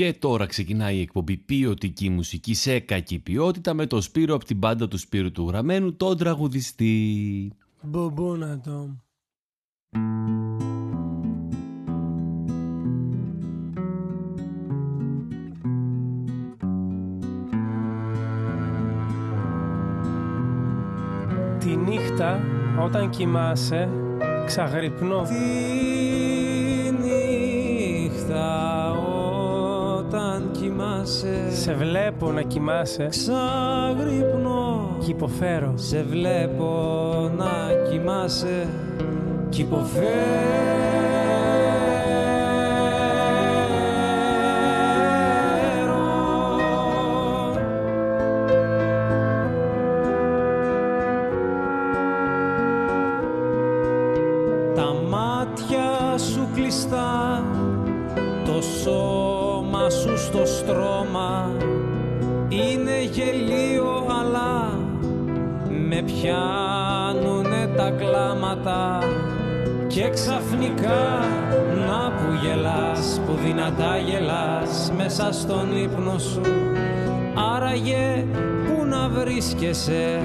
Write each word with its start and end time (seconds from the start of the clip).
Και 0.00 0.12
τώρα 0.12 0.46
ξεκινάει 0.46 0.96
η 0.96 1.00
εκπομπή 1.00 1.36
ποιοτική 1.36 2.10
μουσική 2.10 2.54
σε 2.54 2.78
κακή 2.78 3.18
ποιότητα 3.18 3.74
με 3.74 3.86
το 3.86 4.00
Σπύρο 4.00 4.34
από 4.34 4.44
την 4.44 4.58
πάντα 4.58 4.88
του 4.88 4.98
Σπύρου 4.98 5.32
του 5.32 5.48
Γραμμένου, 5.48 5.96
τον 5.96 6.16
τραγουδιστή. 6.16 7.52
Μπομπούνα 7.82 8.60
Τη 21.58 21.76
νύχτα 21.76 22.40
όταν 22.84 23.10
κοιμάσαι 23.10 23.88
ξαγρυπνώ. 24.46 25.22
Τη 25.22 25.32
νύχτα. 26.90 28.69
όταν 28.69 28.69
κοιμάσαι. 30.80 31.50
Σε 31.50 31.72
βλέπω 31.72 32.32
να 32.32 32.42
κοιμάσαι. 32.42 33.06
Ξαγρυπνώ 33.10 34.96
Κι 35.00 35.10
υποφέρω. 35.10 35.72
Σε 35.76 36.02
βλέπω 36.02 36.72
να 37.36 37.50
κοιμάσαι. 37.90 38.68
Κι 39.48 39.60
υποφέρω 39.60 41.09
πιάνουνε 66.22 67.70
τα 67.76 67.90
κλάματα 67.90 68.98
και 69.86 70.08
ξαφνικά 70.08 71.24
να 71.86 72.10
που 72.10 72.46
γελάς, 72.46 73.20
που 73.26 73.32
δυνατά 73.44 73.98
γελάς 73.98 74.92
μέσα 74.96 75.32
στον 75.32 75.76
ύπνο 75.76 76.18
σου. 76.18 76.40
Άραγε 77.54 78.26
που 78.66 78.84
να 78.84 79.08
βρίσκεσαι 79.08 80.20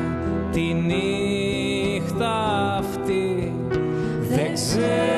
τη 0.51 0.73
νύχτα 0.73 2.33
αυτή. 2.79 3.53
Δεν 4.29 4.53
ξέρω 4.53 5.14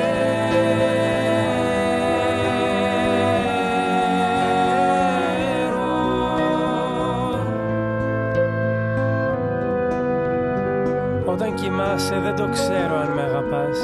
κοιμάσαι 12.18 12.34
δεν 12.34 12.36
το 12.36 12.52
ξέρω 12.52 12.96
αν 13.00 13.12
με 13.14 13.22
αγαπάς. 13.22 13.78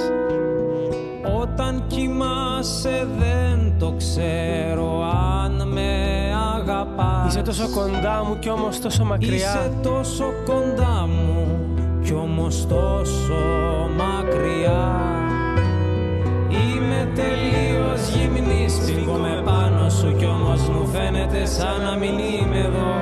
Όταν 1.40 1.84
κοιμάσαι 1.86 3.08
δεν 3.18 3.72
το 3.78 3.94
ξέρω 3.96 5.02
αν 5.42 5.68
με 5.68 5.90
αγαπάς. 6.56 7.28
Είσαι 7.28 7.42
τόσο 7.42 7.68
κοντά 7.74 8.24
μου 8.26 8.38
κι 8.38 8.50
όμως 8.50 8.80
τόσο 8.80 9.04
μακριά. 9.04 9.34
Είσαι 9.34 9.72
τόσο 9.82 10.32
κοντά 10.44 11.08
μου 11.08 11.58
κι 12.02 12.14
όμως 12.14 12.66
τόσο 12.66 13.40
μακριά. 13.96 15.00
Είμαι 16.48 17.08
τελείως 17.14 18.08
γυμνής. 18.08 18.78
Με 19.20 19.42
πάνω 19.44 19.88
σου 19.88 20.14
κι 20.16 20.26
όμως 20.26 20.68
μου 20.68 20.86
φαίνεται 20.86 21.46
σαν 21.46 21.82
να 21.82 21.96
μην 21.96 22.18
είμαι 22.18 22.58
εδώ. 22.58 22.92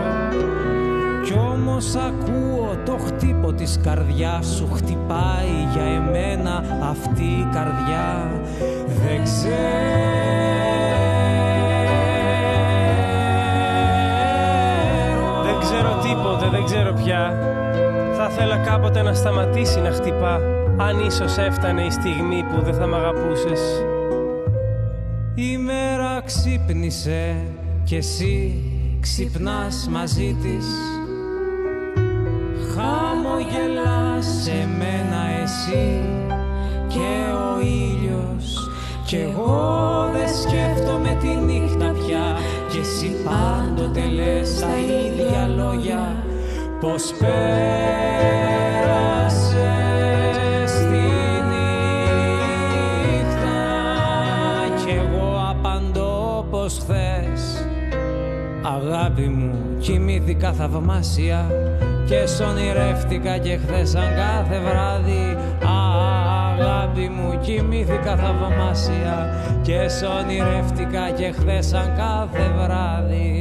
Κι 1.24 1.32
όμως 1.32 1.94
ακούω 1.94 2.71
το 2.84 2.98
χτύπο 3.06 3.52
της 3.52 3.78
καρδιάς 3.82 4.46
σου 4.46 4.68
χτυπάει 4.74 5.68
για 5.72 5.82
εμένα 5.82 6.64
αυτή 6.90 7.24
η 7.24 7.48
καρδιά. 7.52 8.30
Δεν 8.86 9.22
ξέρω. 9.22 9.82
Δεν 15.44 15.58
ξέρω 15.60 16.00
τίποτε, 16.02 16.48
δεν 16.50 16.64
ξέρω 16.64 16.92
πια. 16.92 17.38
Θα 18.16 18.28
ήθελα 18.30 18.56
κάποτε 18.56 19.02
να 19.02 19.14
σταματήσει 19.14 19.80
να 19.80 19.90
χτυπά 19.90 20.40
Αν 20.76 20.98
ίσως 21.06 21.36
έφτανε 21.38 21.82
η 21.82 21.90
στιγμή 21.90 22.44
που 22.50 22.62
δεν 22.64 22.74
θα 22.74 22.86
μ' 22.86 22.94
αγαπούσες. 22.94 23.60
Η 25.34 25.56
μέρα 25.56 26.22
ξύπνησε 26.24 27.36
και 27.84 27.96
εσύ 27.96 28.62
ξυπνάς 29.00 29.88
μαζί 29.90 30.36
της 30.42 30.66
Χαμογελάς 32.74 34.26
σε 34.42 34.68
μένα 34.78 35.20
εσύ 35.42 35.86
και 36.88 37.10
ο 37.32 37.60
ήλιος. 37.60 38.70
Κι 39.06 39.16
εγώ 39.16 40.08
δεν 40.12 40.28
σκέφτομαι 40.28 41.16
τη 41.20 41.28
νύχτα 41.28 41.92
πια. 41.92 42.36
Κι 42.70 42.78
εσύ 42.78 43.16
πάντοτε 43.24 44.08
λες 44.08 44.60
τα 44.60 44.76
ίδια 44.76 45.46
λόγια. 45.56 46.24
Πως 46.80 47.12
πέρασες 47.18 47.42
τη 50.72 51.06
νύχτα. 51.50 51.72
Κι 54.84 54.90
εγώ 54.90 55.28
απαντώ 55.50 56.46
πως 56.50 56.74
θες 56.74 57.66
αγάπη 58.62 59.22
μου 59.22 59.54
κοιμήθηκα 59.78 60.52
θαυμάσια 60.52 61.50
και 62.04 62.26
σ' 62.26 62.40
ονειρεύτηκα 62.40 63.38
και 63.38 63.56
χθες 63.56 63.90
σαν 63.90 64.08
κάθε 64.16 64.58
βράδυ. 64.58 65.36
Αγάπη 65.62 67.08
μου 67.08 67.38
κοιμήθηκα 67.40 68.16
θαυμάσια 68.16 69.16
και 69.62 69.88
σ' 69.88 70.02
ονειρεύτηκα 70.02 71.10
και 71.10 71.32
χθες 71.32 71.66
σαν 71.66 71.92
κάθε 71.96 72.50
βράδυ 72.58 73.31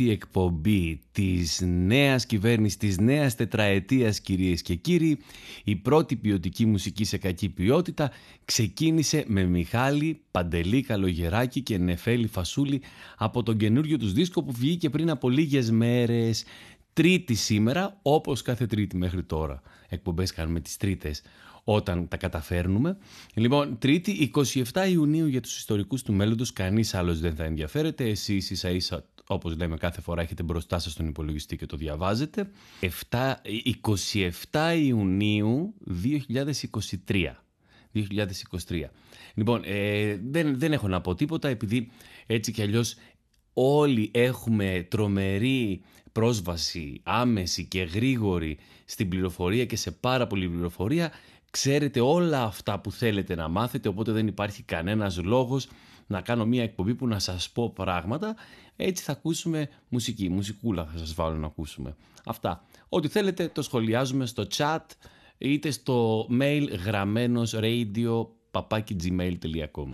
πρώτη 0.00 0.12
εκπομπή 0.12 1.00
της 1.12 1.60
νέας 1.64 2.26
κυβέρνησης, 2.26 2.78
της 2.78 2.98
νέας 2.98 3.34
τετραετίας 3.34 4.20
κυρίες 4.20 4.62
και 4.62 4.74
κύριοι, 4.74 5.18
η 5.64 5.76
πρώτη 5.76 6.16
ποιοτική 6.16 6.66
μουσική 6.66 7.04
σε 7.04 7.18
κακή 7.18 7.48
ποιότητα 7.48 8.10
ξεκίνησε 8.44 9.24
με 9.26 9.44
Μιχάλη 9.44 10.20
Παντελή 10.30 10.82
Καλογεράκη 10.82 11.60
και 11.60 11.78
Νεφέλη 11.78 12.26
Φασούλη 12.26 12.82
από 13.16 13.42
τον 13.42 13.56
καινούριο 13.56 13.98
τους 13.98 14.12
δίσκο 14.12 14.42
που 14.42 14.52
βγήκε 14.52 14.90
πριν 14.90 15.10
από 15.10 15.28
λίγες 15.28 15.70
μέρες. 15.70 16.44
Τρίτη 16.92 17.34
σήμερα, 17.34 17.98
όπως 18.02 18.42
κάθε 18.42 18.66
τρίτη 18.66 18.96
μέχρι 18.96 19.22
τώρα. 19.22 19.62
Εκπομπές 19.88 20.32
κάνουμε 20.32 20.60
τις 20.60 20.76
τρίτες 20.76 21.22
όταν 21.64 22.08
τα 22.08 22.16
καταφέρνουμε. 22.16 22.96
Λοιπόν, 23.34 23.78
Τρίτη, 23.78 24.30
27 24.72 24.88
Ιουνίου 24.90 25.26
για 25.26 25.40
τους 25.40 25.56
ιστορικούς 25.56 26.02
του 26.02 26.12
μέλλοντος, 26.12 26.52
κανείς 26.52 26.94
άλλος 26.94 27.20
δεν 27.20 27.34
θα 27.34 27.44
ενδιαφέρεται. 27.44 28.04
Εσείς 28.04 28.50
ίσα 28.50 28.70
ίσα 28.70 29.04
όπως 29.34 29.56
λέμε 29.56 29.76
κάθε 29.76 30.00
φορά 30.00 30.22
έχετε 30.22 30.42
μπροστά 30.42 30.78
σας 30.78 30.94
τον 30.94 31.06
υπολογιστή 31.06 31.56
και 31.56 31.66
το 31.66 31.76
διαβάζετε. 31.76 32.50
7, 33.10 33.34
27 34.50 34.76
Ιουνίου 34.76 35.74
2023. 37.08 37.42
2023. 37.94 38.84
Λοιπόν, 39.34 39.62
ε, 39.64 40.16
δεν, 40.30 40.58
δεν 40.58 40.72
έχω 40.72 40.88
να 40.88 41.00
πω 41.00 41.14
τίποτα 41.14 41.48
επειδή 41.48 41.90
έτσι 42.26 42.52
κι 42.52 42.62
αλλιώς 42.62 42.94
όλοι 43.52 44.10
έχουμε 44.14 44.86
τρομερή 44.90 45.82
πρόσβαση 46.12 47.00
άμεση 47.02 47.64
και 47.64 47.82
γρήγορη 47.82 48.58
στην 48.84 49.08
πληροφορία 49.08 49.64
και 49.64 49.76
σε 49.76 49.90
πάρα 49.90 50.26
πολλή 50.26 50.48
πληροφορία. 50.48 51.12
Ξέρετε 51.50 52.00
όλα 52.00 52.42
αυτά 52.42 52.80
που 52.80 52.92
θέλετε 52.92 53.34
να 53.34 53.48
μάθετε, 53.48 53.88
οπότε 53.88 54.12
δεν 54.12 54.26
υπάρχει 54.26 54.62
κανένας 54.62 55.22
λόγος 55.22 55.68
να 56.10 56.20
κάνω 56.20 56.46
μια 56.46 56.62
εκπομπή 56.62 56.94
που 56.94 57.06
να 57.06 57.18
σας 57.18 57.50
πω 57.50 57.70
πράγματα 57.70 58.36
έτσι 58.76 59.04
θα 59.04 59.12
ακούσουμε 59.12 59.68
μουσική, 59.88 60.28
μουσικούλα 60.28 60.84
θα 60.92 60.98
σας 60.98 61.14
βάλω 61.14 61.36
να 61.36 61.46
ακούσουμε. 61.46 61.96
Αυτά. 62.24 62.64
Ό,τι 62.88 63.08
θέλετε 63.08 63.48
το 63.48 63.62
σχολιάζουμε 63.62 64.26
στο 64.26 64.46
chat 64.56 64.84
είτε 65.38 65.70
στο 65.70 66.28
mail 66.40 66.66
γραμμένος 66.84 67.54
radio 67.56 68.26
papakigmail.com 68.50 69.88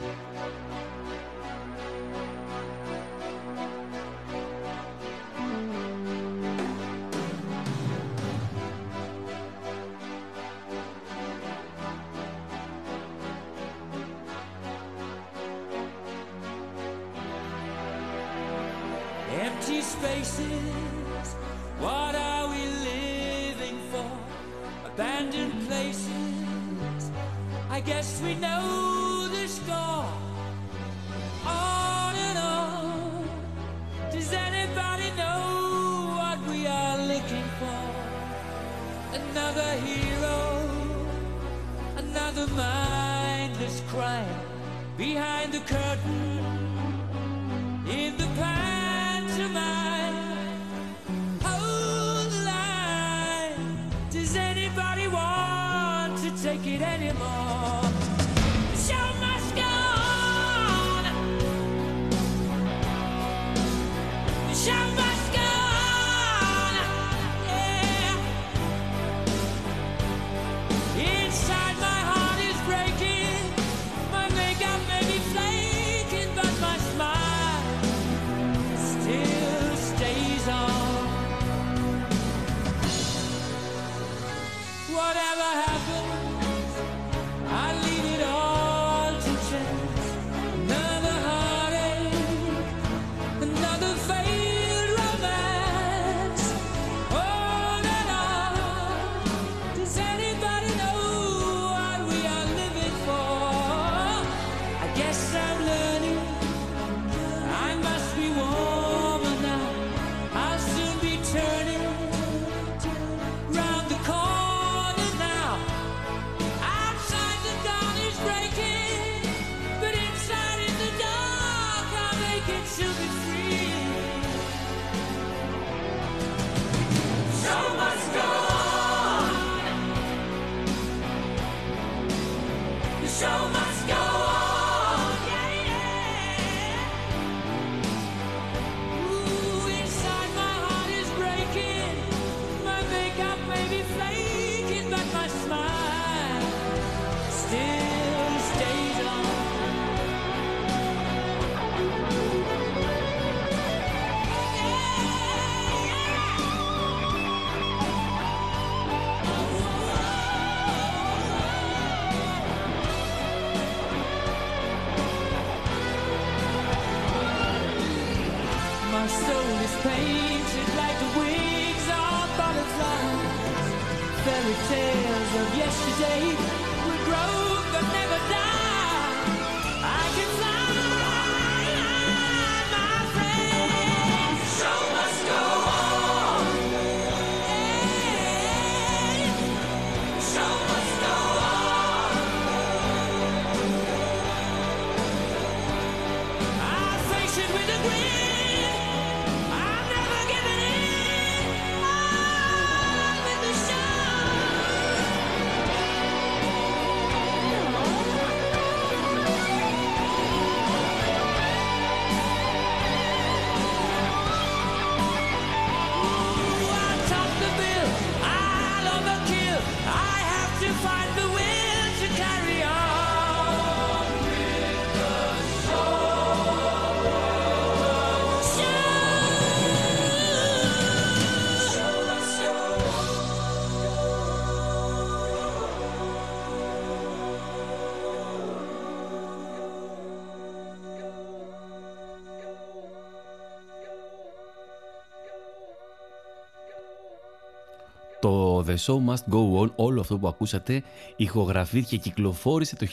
Το 248.56 248.64
The 248.68 248.76
Show 248.76 249.12
Must 249.12 249.34
Go 249.34 249.60
On, 249.60 249.70
όλο 249.76 250.00
αυτό 250.00 250.18
που 250.18 250.28
ακούσατε, 250.28 250.82
ηχογραφήθηκε 251.16 251.96
και 251.96 252.02
κυκλοφόρησε 252.02 252.76
το 252.76 252.86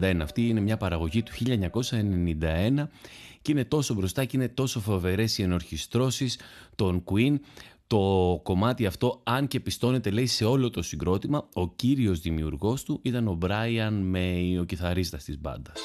1991. 0.00 0.16
Αυτή 0.22 0.48
είναι 0.48 0.60
μια 0.60 0.76
παραγωγή 0.76 1.22
του 1.22 1.32
1991 1.32 2.88
και 3.42 3.52
είναι 3.52 3.64
τόσο 3.64 3.94
μπροστά 3.94 4.24
και 4.24 4.36
είναι 4.36 4.48
τόσο 4.48 4.80
φοβερές 4.80 5.38
οι 5.38 5.42
ενορχιστρώσεις 5.42 6.38
των 6.74 7.04
Queen. 7.04 7.34
Το 7.86 8.40
κομμάτι 8.42 8.86
αυτό, 8.86 9.20
αν 9.24 9.48
και 9.48 9.60
πιστώνεται 9.60 10.10
λέει 10.10 10.26
σε 10.26 10.44
όλο 10.44 10.70
το 10.70 10.82
συγκρότημα, 10.82 11.48
ο 11.52 11.68
κύριος 11.68 12.20
δημιουργός 12.20 12.82
του 12.82 12.98
ήταν 13.02 13.28
ο 13.28 13.38
Brian 13.42 14.14
May, 14.14 14.60
ο 14.60 14.64
κιθαρίστας 14.64 15.24
της 15.24 15.38
μπάντας. 15.40 15.80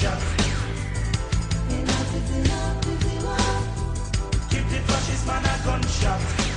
gunshot. 0.00 0.22
Keep 4.50 4.68
the 4.68 4.78
fascist 4.86 5.26
man 5.26 5.44
a 5.44 5.64
gunshot. 5.64 6.47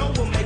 no. 0.00 0.39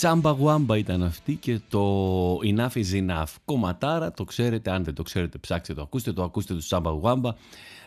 Τσάμπα 0.00 0.30
Γουάμπα 0.30 0.76
ήταν 0.76 1.02
αυτή 1.02 1.34
και 1.34 1.60
το 1.68 2.38
Enough 2.42 2.72
is 2.72 2.92
Enough. 2.92 3.34
Κομματάρα, 3.44 4.12
το 4.12 4.24
ξέρετε, 4.24 4.70
αν 4.70 4.84
δεν 4.84 4.94
το 4.94 5.02
ξέρετε 5.02 5.38
ψάξτε 5.38 5.74
το, 5.74 5.82
ακούστε 5.82 6.12
το, 6.12 6.22
ακούστε 6.22 6.54
του 6.54 6.60
Τσάμπα 6.60 6.90
Γουάμπα. 6.90 7.34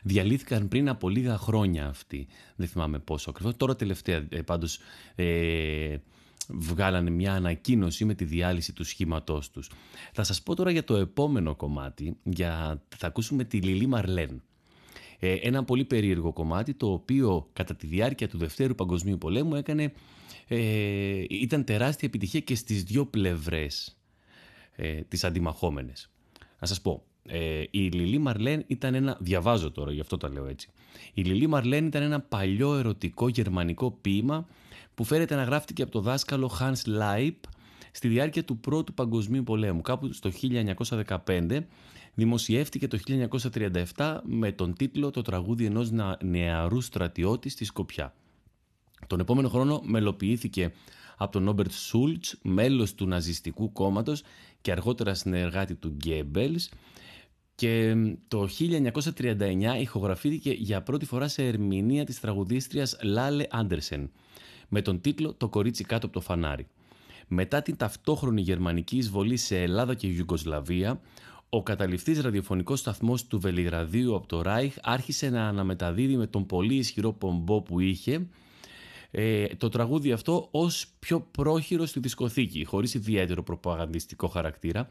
Διαλύθηκαν 0.03 0.67
πριν 0.67 0.89
από 0.89 1.09
λίγα 1.09 1.37
χρόνια 1.37 1.87
αυτοί, 1.87 2.27
δεν 2.55 2.67
θυμάμαι 2.67 2.99
πόσο 2.99 3.29
ακριβώς. 3.29 3.57
Τώρα 3.57 3.75
τελευταία 3.75 4.25
ε, 4.29 4.41
πάντως 4.41 4.79
ε, 5.15 5.95
βγάλανε 6.47 7.09
μια 7.09 7.33
ανακοίνωση 7.33 8.05
με 8.05 8.13
τη 8.13 8.25
διάλυση 8.25 8.73
του 8.73 8.83
σχήματός 8.83 9.51
τους. 9.51 9.69
Θα 10.13 10.23
σας 10.23 10.41
πω 10.41 10.55
τώρα 10.55 10.71
για 10.71 10.83
το 10.83 10.95
επόμενο 10.95 11.55
κομμάτι, 11.55 12.17
για... 12.23 12.81
θα 12.97 13.07
ακούσουμε 13.07 13.43
τη 13.43 13.57
Λιλή 13.57 13.87
Μαρλέν. 13.87 14.41
Ε, 15.19 15.33
ένα 15.33 15.63
πολύ 15.63 15.85
περίεργο 15.85 16.33
κομμάτι 16.33 16.73
το 16.73 16.91
οποίο 16.91 17.49
κατά 17.53 17.75
τη 17.75 17.87
διάρκεια 17.87 18.27
του 18.27 18.37
Δευτέρου 18.37 18.75
Παγκοσμίου 18.75 19.17
Πολέμου 19.17 19.55
έκανε 19.55 19.93
ε, 20.47 21.23
ήταν 21.29 21.63
τεράστια 21.63 22.07
επιτυχία 22.07 22.39
και 22.39 22.55
στις 22.55 22.83
δύο 22.83 23.05
πλευρές 23.05 23.97
ε, 24.75 25.01
τις 25.01 25.23
αντιμαχόμενες. 25.23 26.09
Να 26.59 26.67
σας 26.67 26.81
πω, 26.81 27.03
ε, 27.27 27.63
η 27.69 27.79
Λιλή 27.79 28.17
Μαρλέν 28.17 28.63
ήταν 28.67 28.93
ένα, 28.93 29.17
διαβάζω 29.19 29.71
τώρα 29.71 29.91
γι' 29.91 29.99
αυτό 29.99 30.17
τα 30.17 30.29
λέω 30.29 30.45
έτσι, 30.45 30.69
η 31.13 31.21
Λιλή 31.21 31.47
Μαρλέν 31.47 31.85
ήταν 31.85 32.01
ένα 32.01 32.19
παλιό 32.21 32.75
ερωτικό 32.77 33.27
γερμανικό 33.27 33.91
ποίημα 33.91 34.47
που 34.95 35.03
φέρεται 35.03 35.35
να 35.35 35.43
γράφτηκε 35.43 35.81
από 35.81 35.91
το 35.91 36.01
δάσκαλο 36.01 36.51
Hans 36.59 36.99
Leib 36.99 37.35
στη 37.91 38.07
διάρκεια 38.07 38.43
του 38.43 38.57
Πρώτου 38.57 38.93
Παγκοσμίου 38.93 39.43
Πολέμου, 39.43 39.81
κάπου 39.81 40.13
στο 40.13 40.31
1915, 41.25 41.59
δημοσιεύτηκε 42.13 42.87
το 42.87 42.99
1937 43.95 44.17
με 44.23 44.51
τον 44.51 44.73
τίτλο 44.73 45.11
«Το 45.11 45.21
τραγούδι 45.21 45.65
ενός 45.65 45.91
νεαρού 46.21 46.81
στρατιώτη 46.81 47.49
στη 47.49 47.65
Σκοπιά». 47.65 48.13
Τον 49.07 49.19
επόμενο 49.19 49.49
χρόνο 49.49 49.81
μελοποιήθηκε 49.83 50.73
από 51.17 51.31
τον 51.31 51.47
Όμπερτ 51.47 51.71
Σούλτς, 51.71 52.37
μέλος 52.41 52.95
του 52.95 53.07
Ναζιστικού 53.07 53.71
Κόμματος 53.71 54.23
και 54.61 54.71
αργότερα 54.71 55.13
συνεργάτη 55.13 55.75
του 55.75 55.89
Γκέμπελς 55.89 56.69
και 57.55 57.95
το 58.27 58.47
1939 58.59 59.79
ηχογραφήθηκε 59.79 60.51
για 60.51 60.81
πρώτη 60.81 61.05
φορά 61.05 61.27
σε 61.27 61.47
ερμηνεία 61.47 62.03
της 62.03 62.19
τραγουδίστριας 62.19 62.97
Λάλε 63.03 63.45
Άντερσεν 63.49 64.11
με 64.69 64.81
τον 64.81 65.01
τίτλο 65.01 65.33
«Το 65.33 65.49
κορίτσι 65.49 65.83
κάτω 65.83 66.05
από 66.05 66.15
το 66.15 66.21
φανάρι». 66.21 66.67
Μετά 67.27 67.61
την 67.61 67.77
ταυτόχρονη 67.77 68.41
γερμανική 68.41 68.97
εισβολή 68.97 69.37
σε 69.37 69.61
Ελλάδα 69.61 69.95
και 69.95 70.07
Ιουγκοσλαβία, 70.07 71.01
ο 71.49 71.63
καταληφθής 71.63 72.21
ραδιοφωνικός 72.21 72.79
σταθμός 72.79 73.27
του 73.27 73.39
Βελιγραδίου 73.39 74.15
από 74.15 74.27
το 74.27 74.41
Ράιχ 74.41 74.75
άρχισε 74.81 75.29
να 75.29 75.47
αναμεταδίδει 75.47 76.17
με 76.17 76.27
τον 76.27 76.45
πολύ 76.45 76.75
ισχυρό 76.75 77.13
πομπό 77.13 77.61
που 77.61 77.79
είχε 77.79 78.27
ε, 79.15 79.45
το 79.45 79.69
τραγούδι 79.69 80.11
αυτό 80.11 80.47
ως 80.51 80.87
πιο 80.99 81.27
πρόχειρο 81.31 81.85
στη 81.85 81.99
δισκοθήκη, 81.99 82.65
χωρίς 82.65 82.93
ιδιαίτερο 82.93 83.43
προπαγανδιστικό 83.43 84.27
χαρακτήρα 84.27 84.89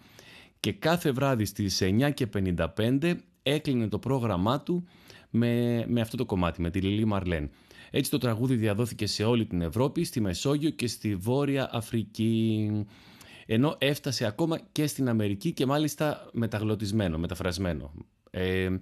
και 0.61 0.73
κάθε 0.73 1.11
βράδυ 1.11 1.45
στις 1.45 1.83
9.55 1.83 3.14
έκλεινε 3.43 3.88
το 3.88 3.99
πρόγραμμά 3.99 4.61
του 4.61 4.85
με, 5.31 5.85
με 5.88 6.00
αυτό 6.00 6.17
το 6.17 6.25
κομμάτι, 6.25 6.61
με 6.61 6.71
τη 6.71 6.81
Λιλή 6.81 7.05
Μαρλέν. 7.05 7.50
Έτσι 7.91 8.11
το 8.11 8.19
τραγούδι 8.19 8.55
διαδόθηκε 8.55 9.07
σε 9.07 9.25
όλη 9.25 9.47
την 9.47 9.61
Ευρώπη, 9.61 10.05
στη 10.05 10.21
Μεσόγειο 10.21 10.71
και 10.71 10.87
στη 10.87 11.17
Βόρεια 11.17 11.71
Αφρική 11.73 12.71
ενώ 13.47 13.76
έφτασε 13.79 14.26
ακόμα 14.26 14.61
και 14.73 14.87
στην 14.87 15.09
Αμερική 15.09 15.52
και 15.52 15.67
μάλιστα 15.67 16.29
μεταγλωτισμένο, 16.33 17.19
μεταφρασμένο. 17.19 17.93
Ε, 18.35 18.79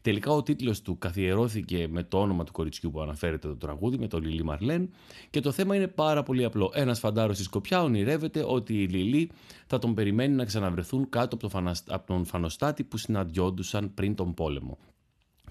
τελικά 0.00 0.30
ο 0.30 0.42
τίτλος 0.42 0.82
του 0.82 0.98
καθιερώθηκε 0.98 1.86
με 1.90 2.02
το 2.02 2.20
όνομα 2.20 2.44
του 2.44 2.52
κοριτσιού 2.52 2.90
που 2.90 3.00
αναφέρεται 3.00 3.48
το 3.48 3.56
τραγούδι, 3.56 3.98
με 3.98 4.06
το 4.06 4.18
Λιλί 4.18 4.44
Μαρλέν 4.44 4.90
και 5.30 5.40
το 5.40 5.52
θέμα 5.52 5.76
είναι 5.76 5.88
πάρα 5.88 6.22
πολύ 6.22 6.44
απλό. 6.44 6.70
Ένας 6.74 6.98
φαντάρος 6.98 7.36
στη 7.36 7.44
Σκοπιά 7.44 7.82
ονειρεύεται 7.82 8.44
ότι 8.46 8.82
η 8.82 8.86
Λιλί 8.86 9.30
θα 9.66 9.78
τον 9.78 9.94
περιμένει 9.94 10.34
να 10.34 10.44
ξαναβρεθούν 10.44 11.08
κάτω 11.08 11.36
από, 11.36 11.48
το 11.48 11.72
από 11.86 12.06
τον 12.06 12.24
φανοστάτη 12.24 12.84
που 12.84 12.96
συναντιόντουσαν 12.96 13.94
πριν 13.94 14.14
τον 14.14 14.34
πόλεμο. 14.34 14.78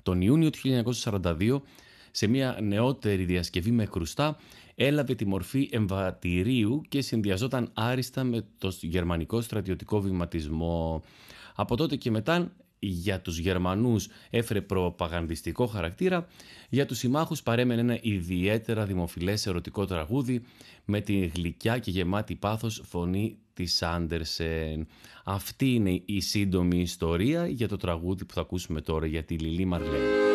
Τον 0.04 0.22
Ιούνιο 0.22 0.50
του 0.50 0.60
1942 1.02 1.62
σε 2.12 2.28
μια 2.28 2.58
νεότερη 2.62 3.24
διασκευή 3.24 3.72
με 3.72 3.86
κρουστά 3.86 4.38
έλαβε 4.76 5.16
τη 5.16 5.26
μορφή 5.26 5.70
εμβατηρίου 5.72 6.82
και 6.90 7.02
συνδυαζόταν 7.02 7.70
άριστα 7.74 8.24
με 8.24 8.46
το 8.58 8.78
γερμανικό 8.82 9.42
στρατιωτικό 9.42 10.02
βηματισμό. 10.02 11.04
Από 11.56 11.76
τότε 11.76 11.96
και 11.96 12.12
μετά 12.12 12.52
για 12.88 13.22
τους 13.22 13.38
Γερμανούς 13.38 14.08
έφερε 14.30 14.62
προπαγανδιστικό 14.62 15.68
χαρακτήρα, 15.68 16.28
για 16.70 16.86
τους 16.86 16.98
συμμάχους 16.98 17.44
παρέμενε 17.44 17.82
ένα 17.82 18.00
ιδιαίτερα 18.02 18.86
δημοφιλές 18.86 19.46
ερωτικό 19.46 19.86
τραγούδι 19.86 20.42
με 20.86 21.02
τη 21.02 21.25
γλυκιά 21.36 21.78
και 21.78 21.92
γεμάτη 21.92 22.36
πάθος 22.36 22.82
φωνή 22.86 23.38
της 23.54 23.84
Άντερσεν. 23.84 24.88
Αυτή 25.24 25.74
είναι 25.74 26.02
η 26.06 26.20
σύντομη 26.20 26.80
ιστορία 26.80 27.48
για 27.48 27.68
το 27.68 27.78
τραγούδι 27.78 28.25
που 28.25 28.34
θα 28.34 28.42
ακούσουμε 28.42 28.82
τώρα 28.82 29.06
για 29.06 29.24
τη 29.24 29.36
Λιλή 29.36 29.66
Μαρλέ. 29.66 30.33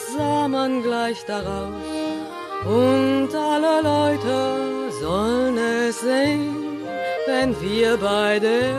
Das 0.00 0.14
sah 0.14 0.48
man 0.48 0.82
gleich 0.82 1.24
daraus 1.26 1.72
und 2.64 3.28
alle 3.34 3.82
Leute 3.82 4.92
sollen 5.00 5.56
es 5.58 6.00
sehen, 6.00 6.82
wenn 7.26 7.60
wir 7.60 7.96
bei 7.96 8.38
der 8.38 8.74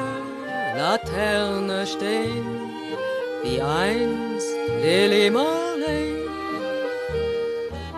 Laterne 0.78 1.86
stehen, 1.86 2.46
wie 3.44 3.62
einst 3.62 4.48
Lily 4.84 5.30
Marley, 5.30 6.28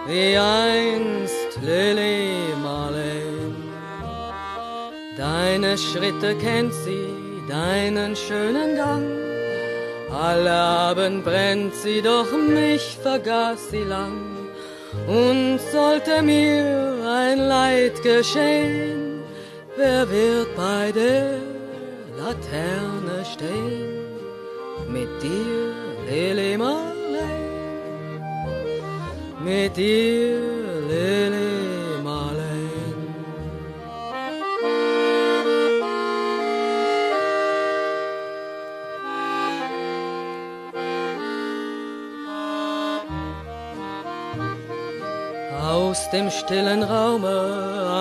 wie 0.07 0.38
einst 0.38 1.62
Lily 1.62 2.53
Marley. 2.62 3.53
Deine 5.17 5.77
Schritte 5.77 6.36
kennt 6.38 6.73
sie, 6.73 7.07
deinen 7.47 8.15
schönen 8.15 8.75
Gang. 8.75 9.33
Alle 10.13 10.52
Abend 10.52 11.23
brennt 11.23 11.73
sie, 11.73 12.02
doch 12.02 12.32
mich 12.32 12.97
vergaß 13.02 13.71
sie 13.71 13.84
lang. 13.84 14.34
Und 15.08 15.60
sollte 15.71 16.21
mir 16.21 16.97
ein 17.04 17.39
Leid 17.39 18.02
geschehen, 18.04 19.23
wer 19.76 20.08
wird 20.10 20.56
bei 20.56 20.91
der 20.91 21.39
Laterne 22.15 23.26
stehen? 23.26 24.04
Mit 24.88 25.10
dir, 25.23 25.73
Lily 26.08 26.58
Marley, 26.60 27.39
mit 29.43 29.76
dir, 29.76 30.39
Lily 30.88 31.22
Aus 45.93 46.10
dem 46.10 46.32
stillen 46.32 46.82
Raume, 46.82 47.38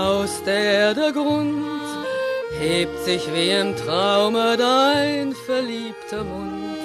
aus 0.08 0.42
der 0.46 0.94
der 0.94 1.12
Grund, 1.12 1.62
hebt 2.58 2.98
sich 3.04 3.22
wie 3.34 3.50
im 3.50 3.76
Traume 3.76 4.56
dein 4.56 5.34
verliebter 5.34 6.24
Mund. 6.24 6.80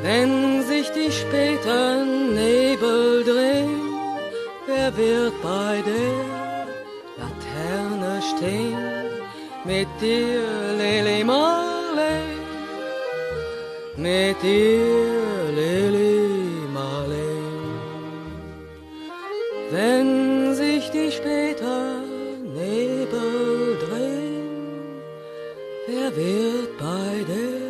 Wenn 0.00 0.62
sich 0.62 0.88
die 0.90 1.10
späten 1.10 2.36
Nebel 2.36 3.24
drehen, 3.24 3.80
wer 4.68 4.96
wird 4.96 5.34
bei 5.42 5.82
der 5.90 6.18
Laterne 7.20 8.22
stehen? 8.30 8.78
Mit 9.64 9.88
dir, 10.00 10.40
Lily 10.78 11.24
Marley, 11.24 12.22
mit 13.96 14.40
dir, 14.40 15.50
Lily 15.52 15.97
wird 26.18 26.78
bei 26.78 27.24
der 27.32 27.68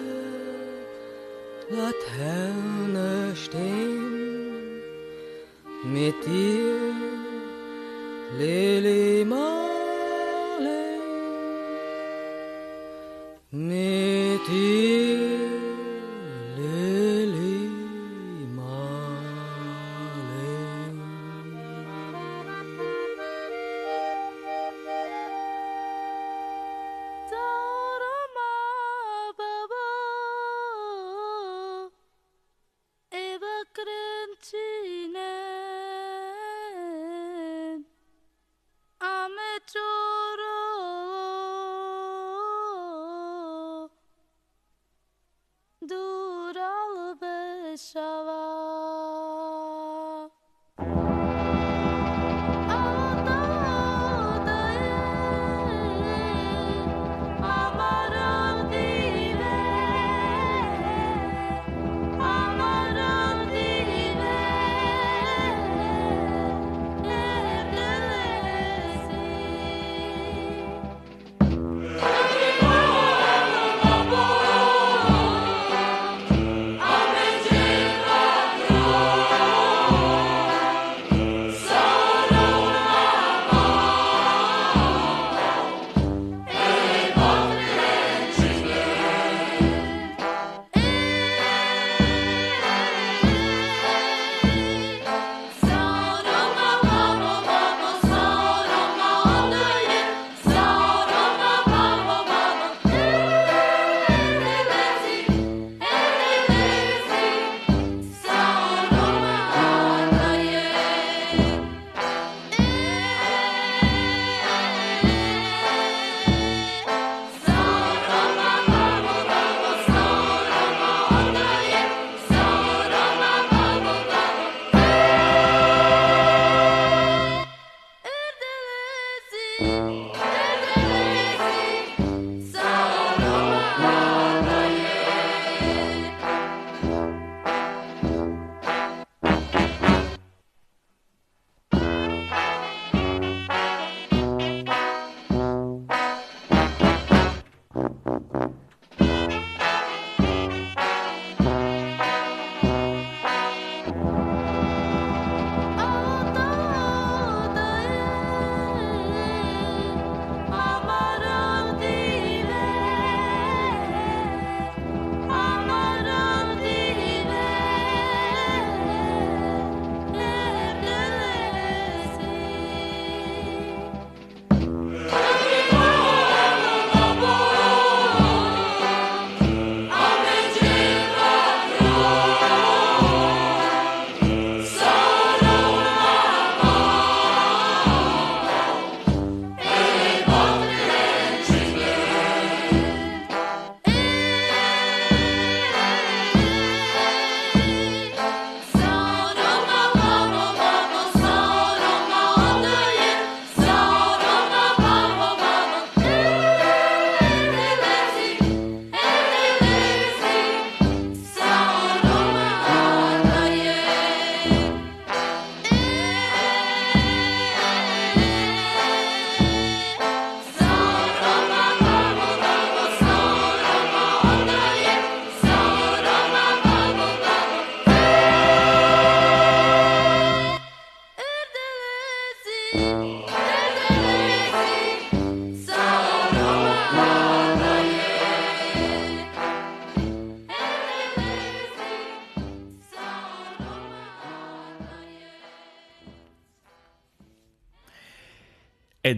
Laterne 1.76 3.36
stehen? 3.44 4.80
Mit 5.84 6.14
dir, 6.26 6.78
Lily 8.38 9.24
Marley, 9.24 9.67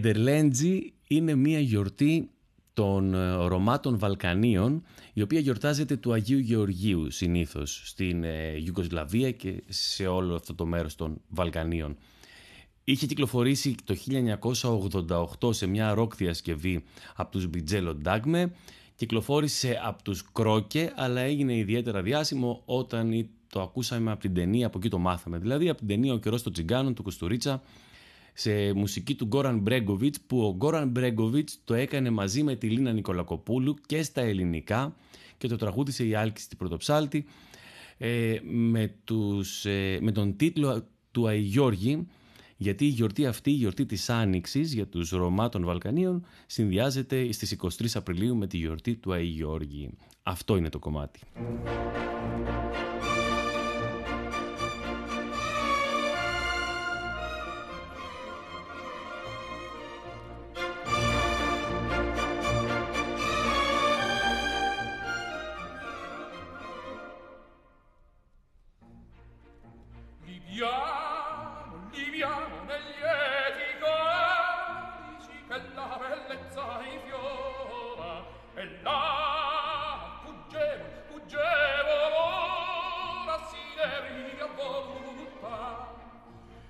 Εντερλέντζι 0.03 0.93
είναι 1.07 1.35
μια 1.35 1.59
γιορτή 1.59 2.29
των 2.73 3.13
ε, 3.13 3.33
Ρωμάτων 3.33 3.97
Βαλκανίων 3.97 4.83
η 5.13 5.21
οποία 5.21 5.39
γιορτάζεται 5.39 5.95
του 5.95 6.13
Αγίου 6.13 6.39
Γεωργίου 6.39 7.11
συνήθως 7.11 7.81
στην 7.85 8.23
ε, 8.23 8.61
Ιουγκοσλαβία 8.65 9.31
και 9.31 9.63
σε 9.67 10.07
όλο 10.07 10.35
αυτό 10.35 10.55
το 10.55 10.65
μέρος 10.65 10.95
των 10.95 11.21
Βαλκανίων. 11.29 11.97
Είχε 12.83 13.05
κυκλοφορήσει 13.05 13.75
το 13.83 13.95
1988 15.39 15.53
σε 15.53 15.67
μια 15.67 15.93
ροκ 15.93 16.15
διασκευή 16.15 16.83
από 17.15 17.31
τους 17.31 17.47
Μπιτζέλο 17.47 17.95
Ντάγμε, 17.95 18.53
κυκλοφόρησε 18.95 19.79
από 19.83 20.03
τους 20.03 20.31
Κρόκε, 20.31 20.93
αλλά 20.95 21.21
έγινε 21.21 21.55
ιδιαίτερα 21.55 22.01
διάσημο 22.01 22.61
όταν 22.65 23.29
το 23.47 23.61
ακούσαμε 23.61 24.11
από 24.11 24.21
την 24.21 24.33
ταινία, 24.33 24.67
από 24.67 24.77
εκεί 24.77 24.89
το 24.89 24.97
μάθαμε. 24.97 25.37
Δηλαδή 25.37 25.69
από 25.69 25.77
την 25.77 25.87
ταινία 25.87 26.13
«Ο 26.13 26.17
καιρός 26.17 26.43
των 26.43 26.53
τσιγκάνων» 26.53 26.93
του 26.93 27.03
Κουστουρίτσα, 27.03 27.61
σε 28.33 28.73
μουσική 28.73 29.15
του 29.15 29.25
Γκόραν 29.25 29.59
Μπρέγκοβιτς 29.59 30.19
που 30.27 30.41
ο 30.41 30.55
Γκόραν 30.55 30.89
Μπρέγκοβιτς 30.89 31.59
το 31.63 31.73
έκανε 31.73 32.09
μαζί 32.09 32.43
με 32.43 32.55
τη 32.55 32.69
Λίνα 32.69 32.91
Νικολακοπούλου 32.91 33.75
και 33.85 34.03
στα 34.03 34.21
ελληνικά 34.21 34.95
και 35.37 35.47
το 35.47 35.55
τραγούδισε 35.55 36.05
η 36.05 36.15
Άλκης 36.15 36.43
στην 36.43 36.57
Πρωτοψάλτη 36.57 37.25
ε, 37.97 38.37
με, 38.43 38.93
τους, 39.03 39.65
ε, 39.65 39.97
με 40.01 40.11
τον 40.11 40.35
τίτλο 40.35 40.87
του 41.11 41.27
Αϊγιώργη 41.27 42.07
γιατί 42.61 42.85
η 42.85 42.87
γιορτή 42.87 43.25
αυτή, 43.25 43.49
η 43.49 43.53
γιορτή 43.53 43.85
της 43.85 44.09
Άνοιξης 44.09 44.73
για 44.73 44.87
τους 44.87 45.09
Ρωμά 45.09 45.49
των 45.49 45.63
Βαλκανίων 45.63 46.25
συνδυάζεται 46.45 47.31
στις 47.31 47.55
23 47.61 47.85
Απριλίου 47.93 48.35
με 48.35 48.47
τη 48.47 48.57
γιορτή 48.57 48.95
του 48.95 49.13
Αϊγιώργη. 49.13 49.89
Αυτό 50.23 50.57
είναι 50.57 50.69
το 50.69 50.79
κομμάτι. 50.79 51.19
la 75.91 75.97
bellezza 75.97 76.77
rifiora 76.77 78.23
e 78.53 78.79
là 78.81 80.21
fuggevo, 80.23 80.85
fuggevo 81.09 81.93
l'ora 82.13 83.37
sineria 83.49 84.47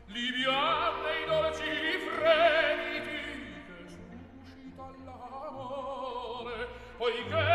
li 0.07 0.21
liviane 0.31 1.11
i 1.21 1.25
dolci 1.27 1.73
fremiti 2.09 3.21
che 3.67 3.77
suscita 3.87 4.85
l'amore 5.05 6.67
poiché 6.97 7.50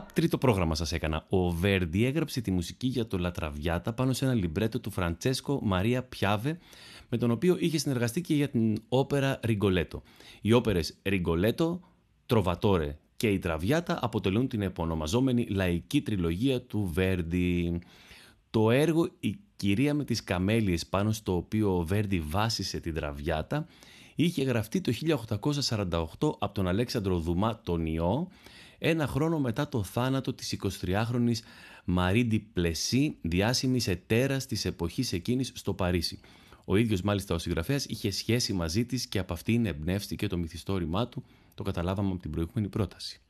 τρίτο 0.00 0.38
πρόγραμμα 0.38 0.74
σας 0.74 0.92
έκανα. 0.92 1.26
Ο 1.28 1.50
Βέρντι 1.50 2.04
έγραψε 2.04 2.40
τη 2.40 2.50
μουσική 2.50 2.86
για 2.86 3.06
το 3.06 3.18
Λατραβιάτα 3.18 3.92
πάνω 3.92 4.12
σε 4.12 4.24
ένα 4.24 4.34
λιμπρέτο 4.34 4.80
του 4.80 4.90
Φραντσέσκο 4.90 5.60
Μαρία 5.62 6.02
Πιάβε, 6.02 6.58
με 7.08 7.18
τον 7.18 7.30
οποίο 7.30 7.56
είχε 7.58 7.78
συνεργαστεί 7.78 8.20
και 8.20 8.34
για 8.34 8.48
την 8.48 8.76
όπερα 8.88 9.40
Ριγκολέτο. 9.42 10.02
Οι 10.40 10.52
όπερες 10.52 10.96
Ριγκολέτο, 11.02 11.80
Τροβατόρε 12.26 12.96
και 13.16 13.28
η 13.28 13.38
Τραβιάτα 13.38 13.98
αποτελούν 14.02 14.48
την 14.48 14.62
επωνομαζόμενη 14.62 15.46
λαϊκή 15.50 16.00
τριλογία 16.00 16.60
του 16.62 16.90
Βέρντι. 16.92 17.80
Το 18.50 18.70
έργο 18.70 19.08
«Η 19.20 19.38
κυρία 19.56 19.94
με 19.94 20.04
τις 20.04 20.24
καμέλιες» 20.24 20.86
πάνω 20.86 21.12
στο 21.12 21.36
οποίο 21.36 21.76
ο 21.78 21.84
Βέρντι 21.84 22.20
βάσισε 22.20 22.80
την 22.80 22.94
Τραβιάτα 22.94 23.66
είχε 24.14 24.42
γραφτεί 24.42 24.80
το 24.80 24.92
1848 25.68 26.08
από 26.38 26.54
τον 26.54 26.68
Αλέξανδρο 26.68 27.18
Δουμά 27.18 27.60
τον 27.60 27.86
Ιώ 27.86 28.28
ένα 28.86 29.06
χρόνο 29.06 29.38
μετά 29.38 29.68
το 29.68 29.82
θάνατο 29.82 30.32
της 30.32 30.56
23χρονης 30.82 31.38
Μαρίντι 31.84 32.38
Πλεσί, 32.38 33.16
διάσημης 33.22 33.88
ετέρας 33.88 34.46
της 34.46 34.64
εποχής 34.64 35.12
εκείνης 35.12 35.52
στο 35.54 35.74
Παρίσι. 35.74 36.20
Ο 36.64 36.76
ίδιος 36.76 37.02
μάλιστα 37.02 37.34
ο 37.34 37.38
συγγραφέας 37.38 37.84
είχε 37.84 38.10
σχέση 38.10 38.52
μαζί 38.52 38.84
της 38.84 39.06
και 39.06 39.18
από 39.18 39.32
αυτήν 39.32 39.66
εμπνεύστηκε 39.66 40.26
το 40.26 40.36
μυθιστόρημά 40.36 41.08
του, 41.08 41.24
το 41.54 41.62
καταλάβαμε 41.62 42.10
από 42.10 42.20
την 42.20 42.30
προηγούμενη 42.30 42.68
πρόταση. 42.68 43.20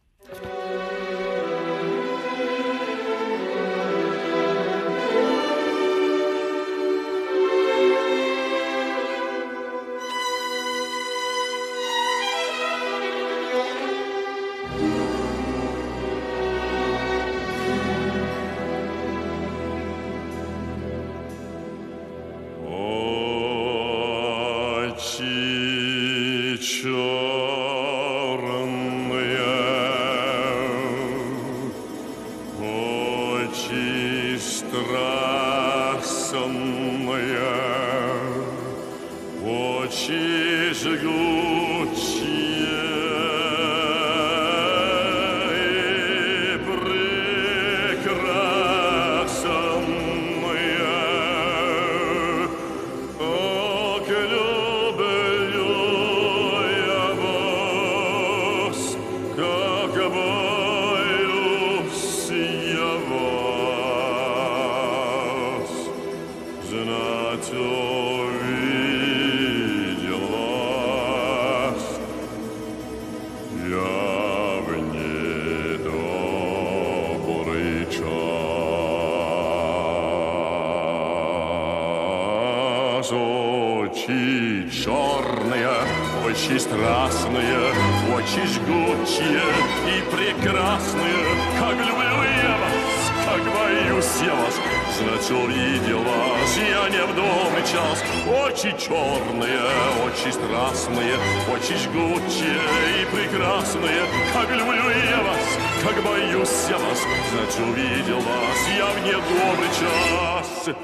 Очи 86.27 86.59
страстные, 86.59 87.73
очи 88.14 88.45
жгучие 88.47 89.43
и 89.88 90.03
прекрасные, 90.14 91.25
как 91.59 91.75
люблю 91.75 92.23
я 92.23 92.57
вас, 92.61 93.12
как 93.25 93.43
боюсь 93.43 94.23
я 94.23 94.35
вас, 94.35 94.61
знать 94.99 95.31
увидел 95.31 96.01
вас 96.01 96.57
я 96.59 96.88
не 96.90 97.03
в 97.07 97.14
доме 97.14 97.62
час. 97.62 98.05
Очи 98.27 98.75
черные, 98.79 99.64
очи 100.05 100.31
страстные, 100.33 101.17
очи 101.51 101.75
жгучие 101.85 102.61
и 103.01 103.07
прекрасные, 103.07 104.03
как 104.35 104.51
люблю 104.51 104.90
я 105.11 105.23
вас, 105.23 105.49
как 105.83 106.05
боюсь 106.05 106.67
я 106.69 106.79
вас, 106.79 106.99
знать 107.33 107.69
увидел 107.69 108.21
вас 108.21 108.69
я 108.77 108.87
в 108.87 109.07
недобрый 109.07 109.69
час. 109.81 110.77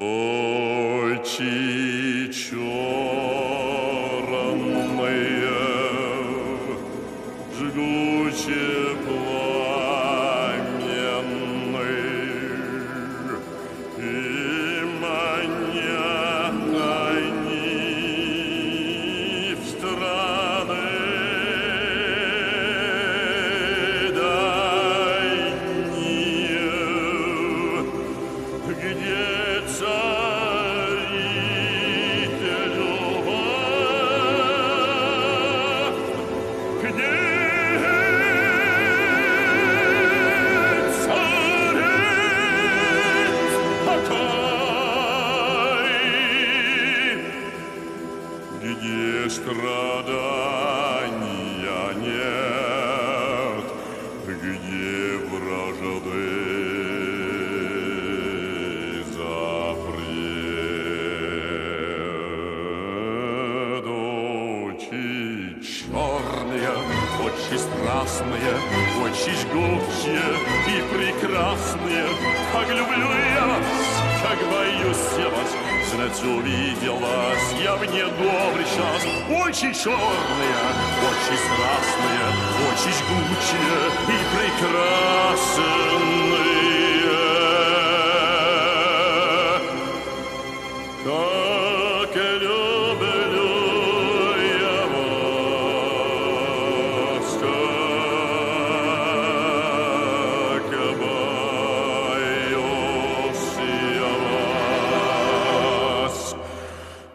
옳지 0.00 1.40
주. 2.30 3.07
Очень 79.68 79.82
черные, 79.82 80.56
очень 81.10 81.36
страстные, 81.36 82.24
очень 82.72 82.92
жгучие 82.92 83.80
и 84.08 84.18
прекрасные. 84.34 85.87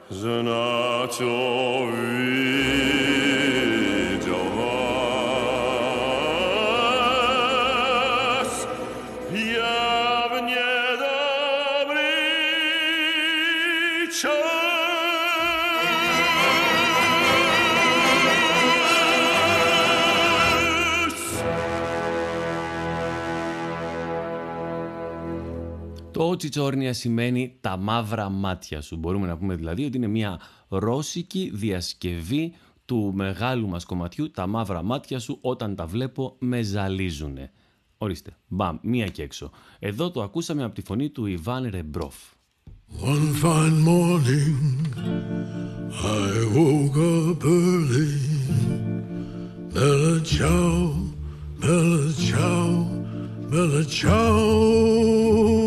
znați 0.10 1.22
o 1.22 1.86
vie. 1.86 2.53
Τσιτσόρνια 26.44 26.94
σημαίνει 26.94 27.58
τα 27.62 27.78
μαύρα 27.78 28.30
μάτια 28.30 28.82
σου. 28.82 28.96
Μπορούμε 28.96 29.28
να 29.28 29.38
πούμε 29.38 29.56
δηλαδή 29.56 29.86
ότι 29.86 29.98
είναι 29.98 30.08
μια 30.08 30.40
ρώσικη 30.68 31.52
διασκευή 31.54 32.54
του 32.86 33.12
μεγάλου 33.16 33.68
μας 33.68 33.86
κομματιού 33.86 34.32
«Τα 34.32 34.48
μαύρα 34.48 34.84
μάτια 34.84 35.20
σου 35.20 35.38
όταν 35.42 35.76
τα 35.76 35.86
βλέπω 35.86 36.36
με 36.40 36.62
ζαλίζουνε». 36.62 37.52
Ορίστε, 37.98 38.38
μπαμ, 38.48 38.78
μία 38.82 39.08
και 39.08 39.22
έξω. 39.22 39.52
Εδώ 39.80 40.12
το 40.12 40.22
ακούσαμε 40.22 40.64
από 40.64 40.76
τη 40.76 40.82
φωνή 40.82 41.10
του 41.10 41.26
Ιβάν 41.26 41.70
Ρεμπρόφ. 41.70 42.16
One 43.02 43.28
fine 43.42 43.80
morning 43.92 44.58
I 46.20 46.34
woke 46.56 46.98
up 47.16 47.44
early 47.62 48.14
Bella 49.74 50.16
ciao, 50.34 50.76
bella 51.64 52.06
ciao, 52.28 52.70
bella 53.52 53.84
ciao 54.00 55.63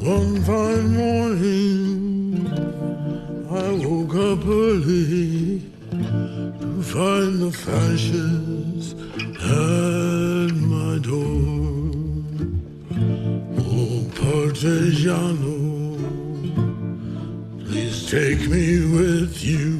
One 0.00 0.42
fine 0.44 0.94
morning, 0.94 2.46
I 3.50 3.72
woke 3.72 4.14
up 4.14 4.46
early 4.46 5.62
to 5.90 6.82
find 6.82 7.40
the 7.42 7.50
fashions 7.50 8.94
at 9.40 10.54
my 10.54 10.98
door. 10.98 11.82
Oh, 13.58 14.04
Partigiano, 14.20 15.56
please 17.66 18.10
take 18.10 18.48
me 18.48 18.84
with 18.96 19.42
you. 19.42 19.78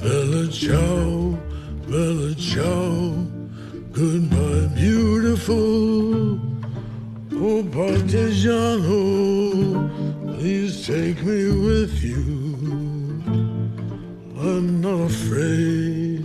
Bella 0.00 0.48
ciao, 0.48 1.38
bella 1.86 2.34
ciao, 2.34 3.26
goodbye, 3.92 4.66
beautiful. 4.74 6.13
Oh, 7.46 7.62
Partigiano, 7.62 8.88
please 10.38 10.86
take 10.86 11.22
me 11.22 11.48
with 11.68 12.02
you. 12.02 12.56
I'm 14.40 14.80
not 14.80 15.10
afraid. 15.10 16.24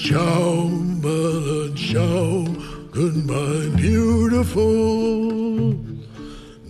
ciao, 0.00 0.66
mother, 1.02 1.74
ciao, 1.74 2.44
goodbye, 2.90 3.68
beautiful. 3.76 5.74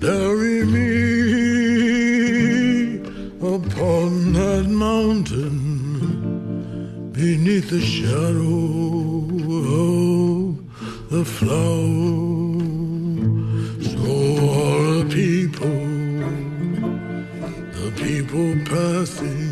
Bury 0.00 0.64
me 0.66 0.90
upon 3.38 4.32
that 4.32 4.66
mountain 4.68 5.58
beneath 7.12 7.70
the 7.70 7.80
shadow 7.80 9.20
of 9.78 10.56
the 11.10 11.24
flower. 11.24 12.58
So 13.92 14.10
are 14.58 15.04
the 15.04 15.08
people, 15.14 15.80
the 17.78 17.90
people 17.96 18.50
passing. 18.66 19.49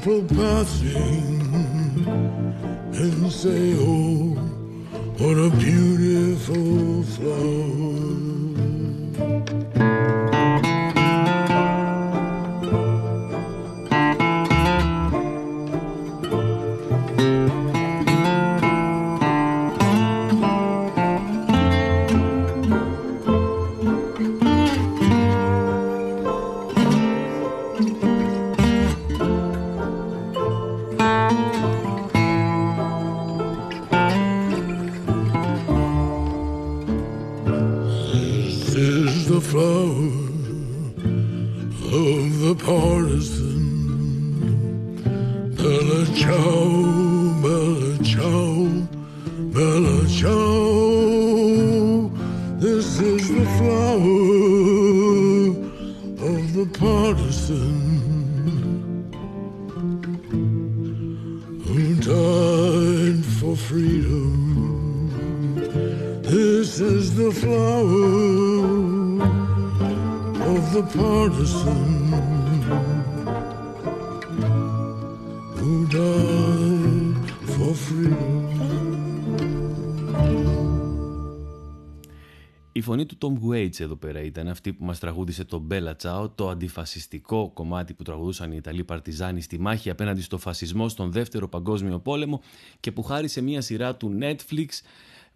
People 0.00 0.22
passing, 0.36 1.40
and 2.94 3.32
say, 3.32 3.74
oh, 3.78 4.34
what 5.18 5.36
a 5.36 5.50
beautiful 5.56 7.02
flower. 7.02 8.27
Του 83.70 83.76
Tom 83.76 83.80
Waits 83.80 83.80
εδώ 83.80 83.96
πέρα 83.96 84.22
ήταν 84.22 84.48
αυτή 84.48 84.72
που 84.72 84.84
μας 84.84 84.98
τραγούδισε 84.98 85.44
το 85.44 85.66
Bella 85.70 85.92
Ciao, 86.02 86.30
το 86.34 86.48
αντιφασιστικό 86.48 87.50
κομμάτι 87.54 87.94
που 87.94 88.02
τραγουδούσαν 88.02 88.52
οι 88.52 88.56
Ιταλοί 88.58 88.84
παρτιζάνοι 88.84 89.40
στη 89.40 89.60
μάχη 89.60 89.90
απέναντι 89.90 90.22
στο 90.22 90.38
φασισμό 90.38 90.88
στον 90.88 91.12
Δεύτερο 91.12 91.48
Παγκόσμιο 91.48 91.98
Πόλεμο 91.98 92.40
και 92.80 92.92
που 92.92 93.02
χάρισε 93.02 93.40
μια 93.40 93.60
σειρά 93.60 93.96
του 93.96 94.18
Netflix 94.20 94.66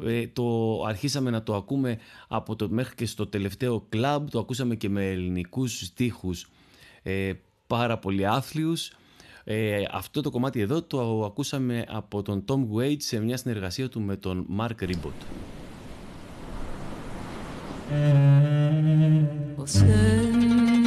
ε, 0.05 0.27
το 0.27 0.81
αρχίσαμε 0.87 1.31
να 1.31 1.43
το 1.43 1.55
ακούμε 1.55 1.99
από 2.29 2.57
το 2.57 2.69
μέχρι 2.71 2.95
και 2.95 3.07
στο 3.07 3.27
τελευταίο 3.27 3.87
κλαμπ, 3.89 4.29
το 4.29 4.39
ακούσαμε 4.39 4.75
και 4.75 4.89
με 4.89 5.11
ελληνικούς 5.11 5.79
στίχους 5.79 6.49
ε, 7.03 7.33
πάρα 7.67 7.99
πολύ 7.99 8.27
άθλιους. 8.27 8.93
Ε, 9.45 9.83
αυτό 9.91 10.21
το 10.21 10.31
κομμάτι 10.31 10.61
εδώ 10.61 10.83
το 10.83 11.25
ακούσαμε 11.25 11.85
από 11.89 12.23
τον 12.23 12.45
Tom 12.49 12.77
Waits 12.77 13.03
σε 13.03 13.21
μια 13.21 13.37
συνεργασία 13.37 13.89
του 13.89 14.01
με 14.01 14.17
τον 14.17 14.47
Mark 14.59 14.85
Ribot. 14.85 15.27
O 19.59 19.67
sensin, 19.67 20.83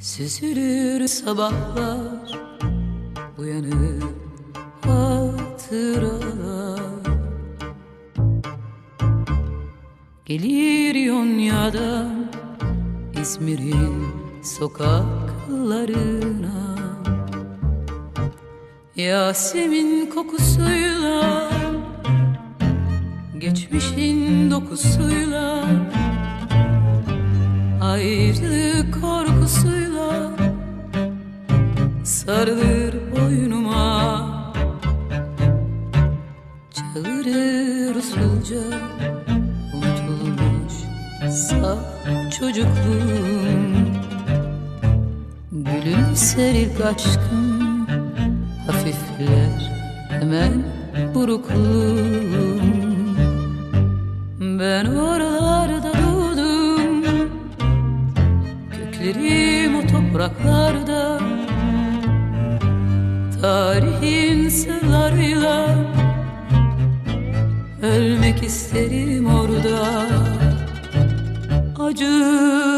Süzülür 0.00 1.08
sabahlar, 1.08 2.40
uyanır 3.38 4.02
hatıralar. 4.80 6.80
Gelir 10.24 10.94
Yonya'dan 10.94 12.30
İzmir'in 13.20 14.06
sokaklarına 15.50 16.76
Yasemin 18.96 20.10
kokusuyla 20.10 21.50
Geçmişin 23.38 24.50
dokusuyla 24.50 25.64
Ayrılık 27.82 29.02
korkusuyla 29.02 30.30
Sarılır 32.04 32.94
boynuma. 33.12 34.30
Çağırır 36.74 37.96
usulca 37.96 38.60
Unutulmuş 39.74 40.74
saf 41.30 41.78
çocukluğum 42.38 43.69
Gülümser 45.52 46.54
ilk 46.54 46.80
aşkım 46.80 47.86
Hafifler 48.66 49.72
hemen 50.08 50.52
burukluğum 51.14 52.60
Ben 54.40 54.86
oralarda 54.86 55.92
doğdum 55.92 57.04
Köklerim 58.72 59.74
o 59.74 59.86
topraklarda. 59.86 61.20
Tarihin 63.42 64.48
sırlarıyla 64.48 65.76
Ölmek 67.82 68.42
isterim 68.42 69.26
orada. 69.26 70.06
Acılar 71.78 72.69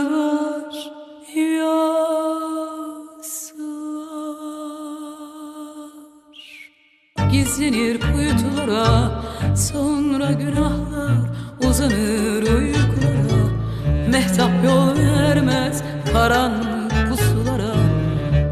karanlık 16.23 17.09
pusulara 17.09 17.75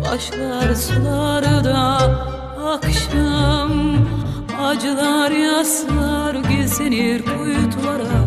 Başlar 0.03 0.75
sularda. 0.75 1.99
Akşam 2.67 3.71
Acılar 4.63 5.31
yaslar 5.31 6.35
gizlenir 6.35 7.23
kuytulara. 7.23 8.21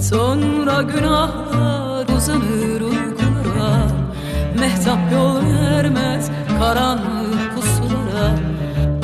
Sonra 0.00 0.82
günahlar 0.82 2.08
uzanır 2.16 2.80
uykulara. 2.80 3.86
Mehtap 4.58 5.12
yol 5.12 5.36
vermez 5.36 6.30
karanlık 6.58 7.54
pusulara 7.54 8.30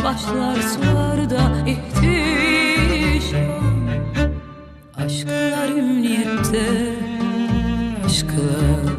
Başlar 0.04 0.62
sularda 0.62 1.42
ihtişam 1.66 3.36
Aşklar 4.98 5.68
ümniyette 5.68 6.94
Aşklar 8.06 8.95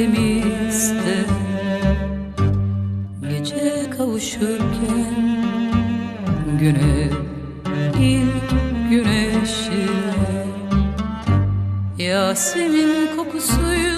Artemis'te 0.00 1.24
Gece 3.30 3.90
kavuşurken 3.96 5.14
Güne 6.60 7.10
ilk 8.00 8.50
güneşi 8.90 9.86
Yasemin 11.98 13.16
kokusuyla 13.16 13.89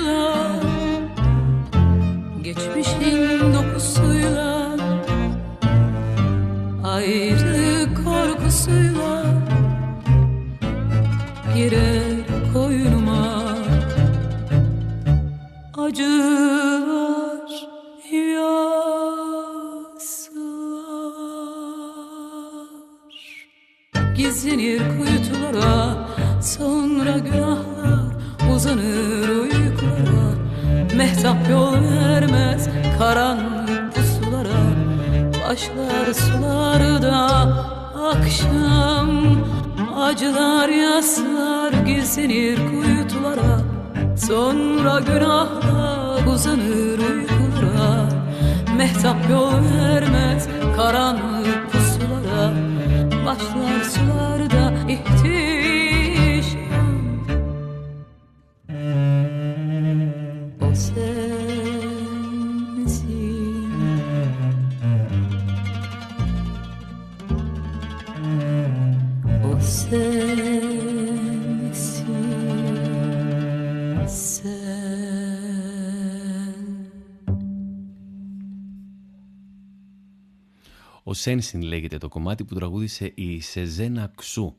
Σένσιν 81.23 81.63
λέγεται 81.63 81.99
το 81.99 82.09
κομμάτι 82.09 82.45
που 82.45 82.55
τραγούδισε 82.55 83.13
η 83.15 83.41
Σεζένα 83.41 84.13
Ξού. 84.17 84.55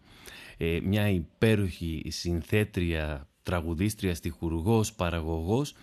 Ε, 0.57 0.79
μια 0.83 1.09
υπέροχη 1.09 2.05
συνθέτρια, 2.09 3.27
τραγουδίστρια, 3.43 4.15
στιχουργός, 4.15 4.93
παραγωγός, 4.93 5.75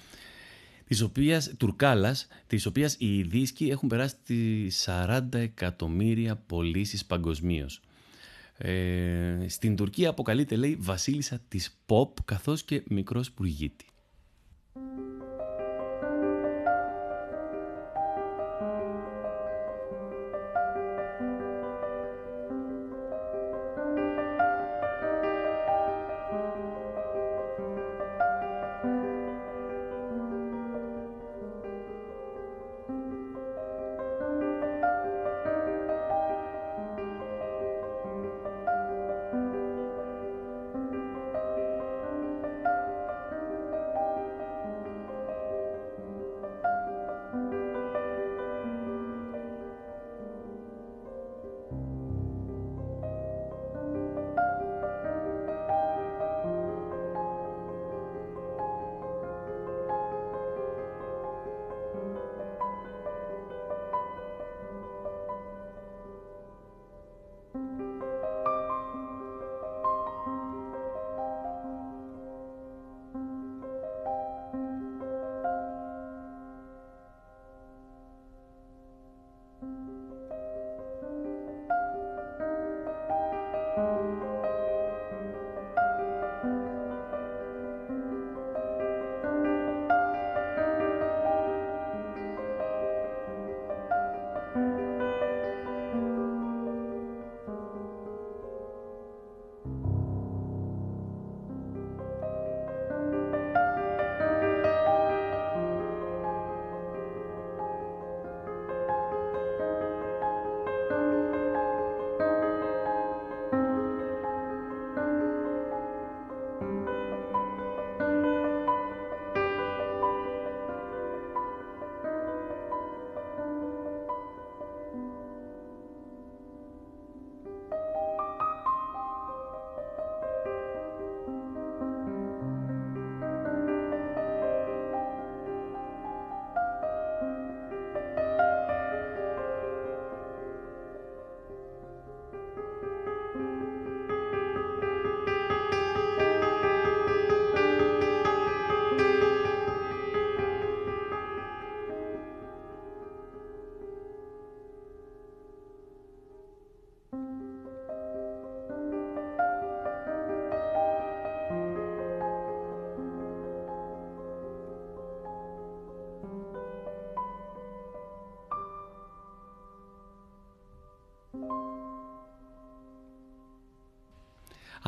της 0.85 1.01
οποίας, 1.01 1.53
τουρκάλας, 1.57 2.27
της 2.47 2.67
οποίας 2.67 2.97
οι 2.99 3.23
δίσκοι 3.23 3.69
έχουν 3.69 3.89
περάσει 3.89 4.15
τις 4.25 4.83
40 4.87 5.39
εκατομμύρια 5.39 6.37
πωλήσεις 6.37 7.05
παγκοσμίως. 7.05 7.81
Ε, 8.59 9.47
στην 9.49 9.77
Τουρκία 9.77 10.09
αποκαλείται, 10.09 10.57
λέει, 10.57 10.77
βασίλισσα 10.81 11.41
της 11.49 11.81
pop, 11.87 12.11
καθώς 12.25 12.63
και 12.63 12.83
μικρός 12.89 13.33
πουργίτη. 13.33 13.87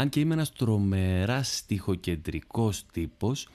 Αν 0.02 0.08
και 0.08 0.20
είμαι 0.20 0.34
ένας 0.34 0.52
τρομεράς 0.52 1.56
στοιχοκεντρικός 1.56 2.86
τύπος, 2.92 3.48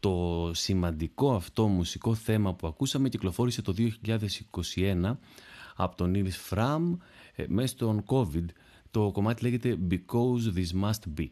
το 0.00 0.50
σημαντικό 0.54 1.34
αυτό 1.34 1.66
μουσικό 1.66 2.14
θέμα 2.14 2.54
που 2.54 2.66
ακούσαμε 2.66 3.08
κυκλοφόρησε 3.08 3.62
το 3.62 3.74
2021 4.74 5.16
από 5.76 5.96
τον 5.96 6.12
Nils 6.14 6.54
Fram 6.54 6.96
ε, 7.34 7.44
μέσα 7.48 7.66
στον 7.66 8.04
COVID. 8.06 8.44
Το 8.90 9.10
κομμάτι 9.12 9.42
λέγεται 9.42 9.78
«Because 9.90 10.56
This 10.56 10.84
Must 10.84 11.20
Be». 11.20 11.26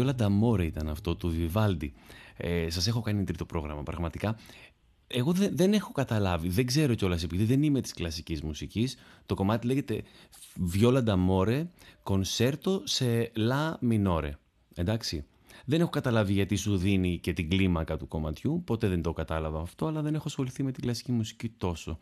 Βιόλα 0.00 0.14
Νταμόρε 0.14 0.64
ήταν 0.64 0.88
αυτό, 0.88 1.16
του 1.16 1.28
Βιβάλντι. 1.28 1.92
Ε, 2.36 2.70
σας 2.70 2.86
έχω 2.86 3.00
κάνει 3.00 3.24
τρίτο 3.24 3.44
πρόγραμμα 3.44 3.82
πραγματικά. 3.82 4.36
Εγώ 5.06 5.32
δεν, 5.32 5.56
δεν 5.56 5.72
έχω 5.72 5.92
καταλάβει, 5.92 6.48
δεν 6.48 6.66
ξέρω 6.66 6.94
κιόλας 6.94 7.22
επειδή 7.22 7.44
δεν 7.44 7.62
είμαι 7.62 7.80
της 7.80 7.92
κλασικής 7.92 8.42
μουσικής. 8.42 8.96
Το 9.26 9.34
κομμάτι 9.34 9.66
λέγεται 9.66 10.02
Βιόλα 10.54 11.02
Νταμόρε, 11.02 11.70
κονσέρτο 12.02 12.82
σε 12.84 13.30
λα 13.34 13.76
μινόρε. 13.80 14.38
Εντάξει. 14.74 15.24
Δεν 15.64 15.80
έχω 15.80 15.90
καταλάβει 15.90 16.32
γιατί 16.32 16.56
σου 16.56 16.76
δίνει 16.76 17.18
και 17.18 17.32
την 17.32 17.48
κλίμακα 17.48 17.96
του 17.96 18.08
κομματιού. 18.08 18.62
Ποτέ 18.66 18.88
δεν 18.88 19.02
το 19.02 19.12
κατάλαβα 19.12 19.60
αυτό, 19.60 19.86
αλλά 19.86 20.02
δεν 20.02 20.14
έχω 20.14 20.24
ασχοληθεί 20.26 20.62
με 20.62 20.72
την 20.72 20.82
κλασική 20.82 21.12
μουσική 21.12 21.48
τόσο. 21.48 21.98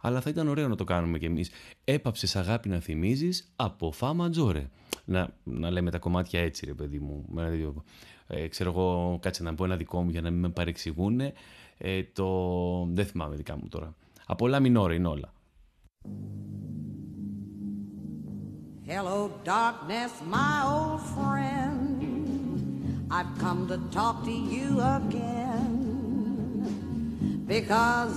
Αλλά 0.00 0.20
θα 0.20 0.30
ήταν 0.30 0.48
ωραίο 0.48 0.68
να 0.68 0.76
το 0.76 0.84
κάνουμε 0.84 1.18
κι 1.18 1.24
εμείς. 1.24 1.50
Έπαψες 1.84 2.36
αγάπη 2.36 2.68
να 2.68 2.78
θυμίζεις 2.80 3.52
από 3.56 3.92
φά 3.92 4.14
ματζόρε. 4.14 4.70
Να, 5.04 5.28
να 5.44 5.70
λέμε 5.70 5.90
τα 5.90 5.98
κομμάτια 5.98 6.40
έτσι, 6.40 6.66
ρε 6.66 6.74
παιδί 6.74 6.98
μου. 6.98 7.24
Με 7.28 7.42
ένα 7.42 7.50
δικό- 7.50 7.84
Ε, 8.26 8.48
ξέρω 8.48 8.70
εγώ, 8.70 9.18
κάτσε 9.22 9.42
να 9.42 9.54
πω 9.54 9.64
ένα 9.64 9.76
δικό 9.76 10.02
μου 10.02 10.10
για 10.10 10.20
να 10.20 10.30
μην 10.30 10.40
με 10.40 10.48
παρεξηγούν. 10.48 11.20
Ε, 11.78 12.02
το... 12.12 12.26
Δεν 12.92 13.06
θυμάμαι 13.06 13.36
δικά 13.36 13.56
μου 13.56 13.68
τώρα. 13.68 13.94
Από 14.26 14.48
λα 14.48 14.60
μινόρε 14.60 14.94
είναι 14.94 15.08
όλα. 15.08 15.32
Hello, 18.86 19.18
darkness, 19.44 20.12
my 20.36 20.56
old 20.76 21.00
friend. 21.14 21.98
I've 23.16 23.32
come 23.44 23.60
to 23.72 23.76
talk 23.96 24.16
to 24.28 24.34
you 24.54 24.68
again 24.98 25.74
because 27.46 28.16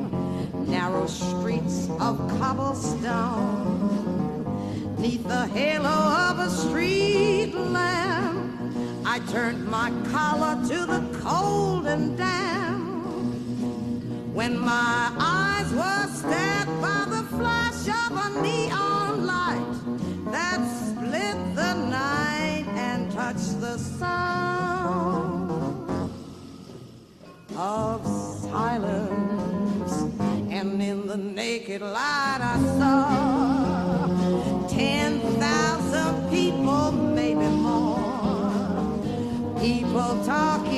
narrow 0.71 1.05
streets 1.05 1.89
of 1.99 2.17
cobblestone, 2.39 3.75
neath 4.97 5.27
the 5.27 5.45
halo 5.47 5.89
of 5.89 6.39
a 6.39 6.49
street 6.49 7.53
lamp. 7.53 8.55
I 9.05 9.19
turned 9.33 9.67
my 9.67 9.91
collar 10.13 10.55
to 10.69 10.85
the 10.85 11.01
cold 11.19 11.87
and 11.87 12.17
damp. 12.17 13.03
When 14.33 14.57
my 14.57 15.11
eyes 15.19 15.69
were 15.73 16.07
stabbed 16.07 16.81
by 16.81 17.03
the 17.15 17.23
flash 17.35 17.89
of 18.03 18.11
a 18.25 18.29
neon 18.41 19.25
light 19.25 19.75
that 20.31 20.61
split 20.87 21.37
the 21.53 21.73
night 21.73 22.65
and 22.87 23.11
touched 23.11 23.59
the 23.59 23.77
sound 23.77 25.51
of 27.57 28.07
silence. 28.41 29.30
In 30.91 31.07
the 31.07 31.15
naked 31.15 31.81
light 31.81 32.39
I 32.41 32.57
saw 32.77 34.67
ten 34.67 35.21
thousand 35.39 36.29
people, 36.29 36.91
maybe 36.91 37.47
more. 37.47 38.99
People 39.57 40.21
talking 40.25 40.70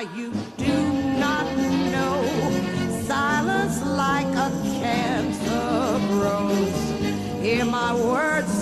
I, 0.00 0.04
you 0.16 0.32
do 0.56 0.92
not 1.18 1.44
know. 1.92 2.24
Silence 3.02 3.84
like 3.84 4.32
a 4.34 4.50
cancer 4.80 5.98
grows. 6.08 7.42
Hear 7.42 7.66
my 7.66 7.94
words 7.94 8.59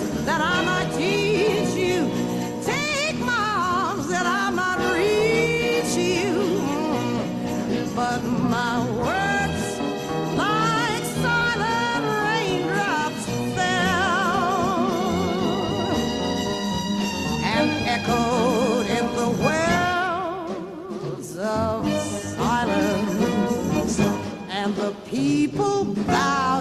people 25.09 25.85
bow. 25.85 26.58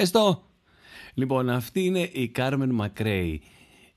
Πες 0.00 0.10
το! 0.10 0.42
Λοιπόν, 1.14 1.50
αυτή 1.50 1.84
είναι 1.84 2.08
η 2.12 2.28
Κάρμεν 2.28 2.70
Μακρέη. 2.70 3.42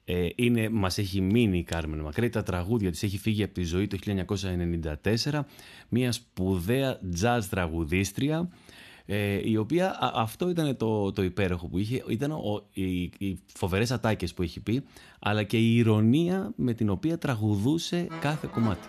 Ε, 0.05 0.27
είναι, 0.35 0.69
μας 0.69 0.97
έχει 0.97 1.21
μείνει 1.21 1.57
η 1.57 1.63
Κάρμεν 1.63 1.99
Μακρέη, 1.99 2.29
τα 2.29 2.43
τραγούδια 2.43 2.91
της 2.91 3.03
έχει 3.03 3.17
φύγει 3.17 3.43
από 3.43 3.53
τη 3.53 3.63
ζωή 3.63 3.87
το 3.87 3.97
1994, 5.23 5.39
μια 5.89 6.11
σπουδαία 6.11 6.99
jazz 7.21 7.39
τραγουδίστρια, 7.49 8.49
ε, 9.05 9.49
η 9.49 9.57
οποία 9.57 9.89
α- 9.89 10.11
αυτό 10.15 10.49
ήταν 10.49 10.77
το, 10.77 11.11
το 11.11 11.23
υπέροχο 11.23 11.67
που 11.67 11.77
είχε, 11.77 12.03
ήταν 12.07 12.31
ο, 12.31 12.67
οι, 12.73 13.01
οι 13.01 13.39
φοβερές 13.53 13.91
ατάκες 13.91 14.33
που 14.33 14.41
έχει 14.41 14.59
πει, 14.59 14.83
αλλά 15.19 15.43
και 15.43 15.57
η 15.57 15.75
ηρωνία 15.75 16.53
με 16.55 16.73
την 16.73 16.89
οποία 16.89 17.17
τραγουδούσε 17.17 18.07
κάθε 18.19 18.49
κομμάτι. 18.53 18.87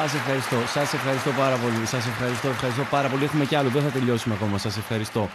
Σας 0.00 0.14
ευχαριστώ, 0.14 0.56
σας 0.66 0.92
ευχαριστώ 0.92 1.30
πάρα 1.30 1.56
πολύ. 1.56 1.86
Σας 1.86 2.06
ευχαριστώ, 2.06 2.48
ευχαριστώ 2.48 2.82
πάρα 2.90 3.08
πολύ. 3.08 3.24
Έχουμε 3.24 3.44
κι 3.44 3.54
άλλο, 3.54 3.68
δεν 3.68 3.82
θα 3.82 3.88
τελειώσουμε 3.88 4.34
ακόμα. 4.34 4.58
Σας 4.58 4.76
ευχαριστώ. 4.76 5.28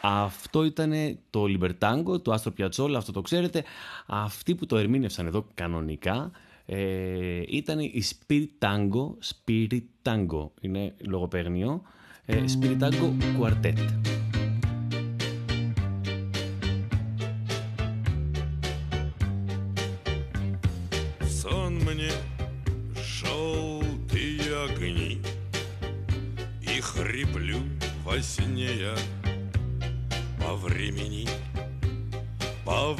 Αυτό 0.00 0.64
ήταν 0.64 1.18
το 1.30 1.44
Libertango, 1.44 2.22
το 2.22 2.32
Άστρο 2.32 2.50
Πιατσόλα, 2.50 2.98
αυτό 2.98 3.12
το 3.12 3.20
ξέρετε. 3.20 3.64
Αυτοί 4.06 4.54
που 4.54 4.66
το 4.66 4.76
ερμήνευσαν 4.76 5.26
εδώ 5.26 5.46
κανονικά 5.54 6.30
ε, 6.66 7.42
ήταν 7.48 7.78
η 7.78 8.02
Spirit 8.10 8.46
Tango, 8.58 9.10
Spirit 9.34 9.82
Tango, 10.02 10.48
είναι 10.60 10.94
λογοπαίγνιο, 10.98 11.82
ε, 12.24 12.44
Spirit 12.60 12.78
Tango 12.78 13.12
Quartet. 13.40 13.74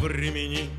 Времени 0.07 0.71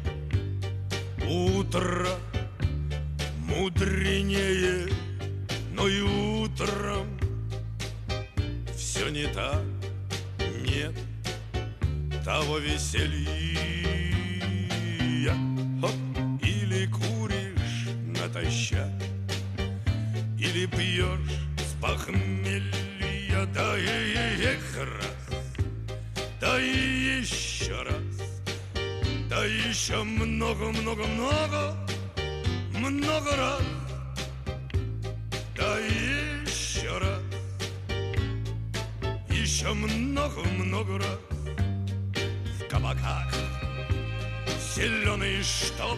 Зеленый 44.77 45.41
штоп 45.41 45.97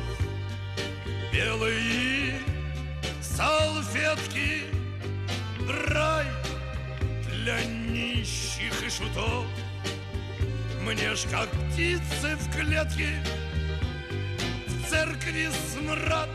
Белые 1.34 2.39
салфетки 3.21 4.63
Рай 5.89 6.25
для 7.30 7.61
нищих 7.65 8.82
и 8.82 8.89
шутов. 8.89 9.45
Мне 10.82 11.13
ж 11.13 11.25
как 11.30 11.49
птицы 11.49 12.38
в 12.38 12.55
клетке 12.55 13.21
В 14.65 14.89
церкви 14.89 15.49
смрад 15.73 16.30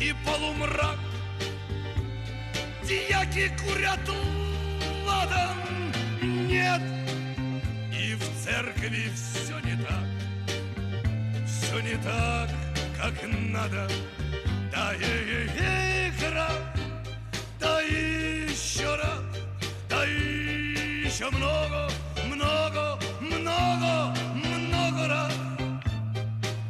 и 0.00 0.14
полумрак. 0.24 0.98
Дьяки 2.84 3.52
курят 3.58 4.08
ладан 5.06 5.92
Нет, 6.22 6.80
и 7.92 8.14
в 8.14 8.42
церкви 8.42 9.10
все 9.14 9.57
Все 11.68 11.80
не 11.80 11.96
так, 11.96 12.48
как 12.96 13.12
надо. 13.30 13.86
Да 14.72 14.94
и 14.94 15.44
игра. 16.08 16.48
Да 17.60 17.82
еще 17.82 18.96
раз. 18.96 19.20
Да 19.86 20.02
еще 20.04 21.28
много, 21.28 21.90
много, 22.24 22.98
много, 23.20 24.14
много 24.34 25.08
раз. 25.08 25.34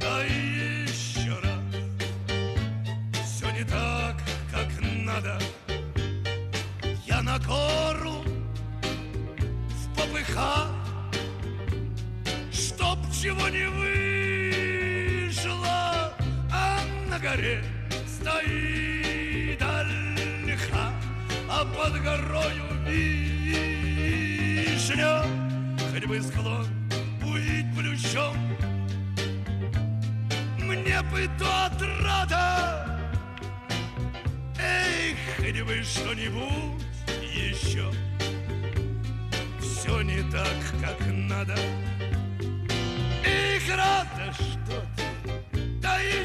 Да 0.00 0.22
еще 0.24 1.38
раз. 1.44 1.62
Все 3.24 3.50
не 3.52 3.62
так, 3.62 4.16
как 4.50 4.68
надо. 4.82 5.38
Я 7.06 7.22
на 7.22 7.38
гору 7.38 8.24
в 9.68 9.96
попыхах 9.96 10.70
Чтоб 12.50 12.98
чего 13.12 13.48
не 13.48 13.68
вышло 13.68 14.07
горе 17.30 17.62
стоит 18.06 19.60
ольха 19.62 20.92
А 21.48 21.64
под 21.64 22.02
горою 22.02 22.64
вишня 22.86 23.92
Хоть 25.90 26.06
бы 26.06 26.20
склон 26.22 26.66
будет 27.20 27.66
плющом. 27.76 28.36
Мне 30.58 31.02
бы 31.02 31.28
то 31.38 31.66
отрада 31.66 33.00
Эй, 34.58 35.16
хоть 35.36 35.60
бы 35.62 35.82
что-нибудь 35.82 36.84
еще. 37.22 37.90
Все 39.60 40.02
не 40.02 40.22
так, 40.30 40.56
как 40.80 40.98
надо. 41.06 41.56
Эх, 43.24 43.68
раз, 43.76 44.06
да 44.16 44.32
что 44.32 44.82
ты 44.96 44.97
Да 44.97 44.97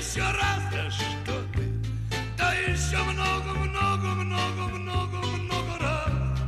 еще 0.03 0.21
раз, 0.21 0.63
да 0.71 0.91
что 0.91 1.41
ты. 1.53 1.63
Да 2.37 2.53
еще 2.53 2.97
много, 3.03 3.53
много, 3.53 4.07
много, 4.07 4.61
много, 4.67 5.17
много 5.17 5.77
раз. 5.79 6.39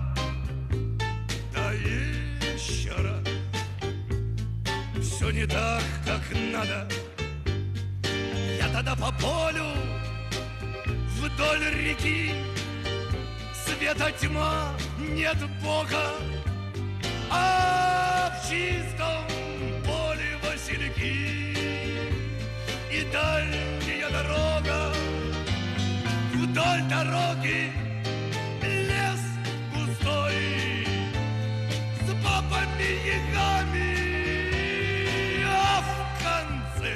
Да 1.53 1.71
еще 1.71 2.91
раз. 2.91 3.23
Все 5.01 5.29
не 5.31 5.45
так, 5.47 5.81
как 6.05 6.21
надо. 6.51 6.87
Я 8.59 8.67
тогда 8.73 8.95
по 8.95 9.11
полю 9.13 9.65
Вдоль 11.17 11.73
реки. 11.73 12.33
Света 13.53 14.11
тьма, 14.19 14.73
нет 14.99 15.37
Бога. 15.63 16.11
А 17.31 18.31
в 18.31 18.49
чистом 18.49 19.25
поле 19.85 20.37
васильки 20.43 21.44
И 22.95 23.03
дальняя 23.11 24.09
дорога 24.09 24.93
Вдоль 26.33 26.81
дороги 26.89 27.73
лес 28.63 29.19
густой 29.73 30.87
С 32.05 32.13
бабами 32.23 32.91
ягами 33.05 33.91
А 35.45 35.81
в 35.81 35.89
конце 36.23 36.95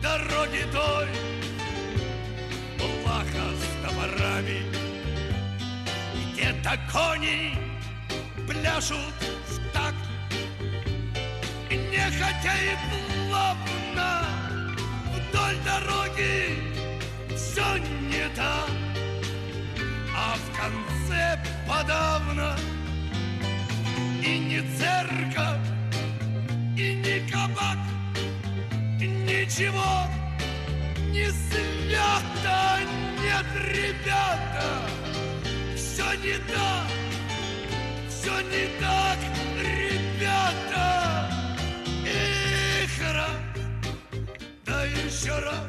дороги 0.00 0.64
той 0.72 1.08
Плаха 2.78 3.48
с 3.60 3.84
топорами 3.84 4.62
Где-то 6.32 6.78
кони 6.90 7.38
пляшут 8.48 9.14
в 9.46 9.72
такт 9.74 10.06
нехотя 11.68 12.54
и 12.64 12.74
плавно 13.28 13.89
дороги 15.64 16.56
все 17.36 17.78
не 18.10 18.28
так. 18.34 18.70
А 20.22 20.34
в 20.36 20.56
конце 20.56 21.42
подавно 21.66 22.54
И 24.22 24.38
не 24.38 24.60
церковь, 24.76 25.66
и 26.76 26.94
не 26.94 27.30
кабак 27.30 27.78
Ничего 28.98 30.06
не 31.08 31.30
свято 31.30 32.80
Нет, 33.22 33.46
ребята, 33.72 34.66
все 35.74 36.04
не 36.22 36.36
так 36.52 36.86
Все 38.08 38.40
не 38.42 38.66
так, 38.78 39.18
ребята 39.58 40.99
еще 44.89 45.39
раз 45.39 45.65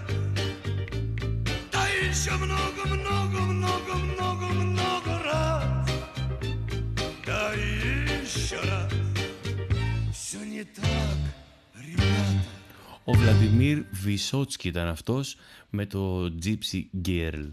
Да 1.72 1.87
еще 1.87 2.33
много, 2.37 2.83
много, 2.87 3.41
много, 3.41 3.95
много, 3.95 4.47
много 4.47 5.22
раз 5.24 5.91
Да 7.27 7.53
еще 7.53 8.57
раз 8.57 8.93
Все 10.12 10.39
не 10.45 10.64
так, 10.64 11.18
ребята 11.74 12.45
Ο 13.05 13.12
Βλαντιμίρ 13.12 13.85
Βυσότσκι 13.93 14.68
ήταν 14.68 14.89
αυτός 14.89 15.37
με 15.70 15.87
το 15.87 16.27
Gypsy 16.43 16.83
Girl. 17.07 17.49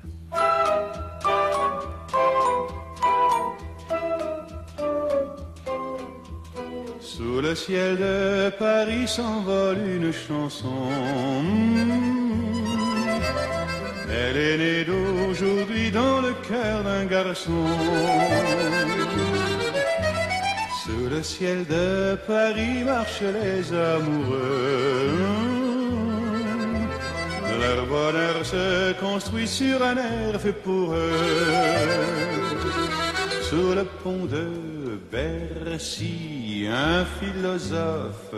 Sous 7.19 7.41
le 7.41 7.53
ciel 7.57 7.97
de 7.97 8.49
Paris 8.61 9.09
s'envole 9.09 9.79
une 9.97 10.13
chanson. 10.13 10.87
Elle 14.09 14.37
est 14.37 14.57
née 14.57 14.85
d'aujourd'hui 14.85 15.91
cœur 16.49 16.85
d'un 16.85 17.07
garçon. 17.07 17.65
Sous 20.85 21.09
le 21.11 21.21
ciel 21.25 21.67
de 21.67 22.17
Paris 22.25 22.85
marchent 22.85 23.33
les 23.43 23.73
amoureux. 23.73 25.19
Leur 27.61 27.85
bonheur 27.87 28.47
se 28.47 28.93
construit 29.01 29.49
sur 29.49 29.83
un 29.83 29.97
air 29.97 30.41
fait 30.41 30.53
pour 30.53 30.93
eux. 30.93 31.11
Sous 33.43 33.75
le 33.75 33.85
pont 34.05 34.25
de 34.27 34.78
Bercy, 35.11 36.67
un 36.71 37.05
philosophe 37.05 38.35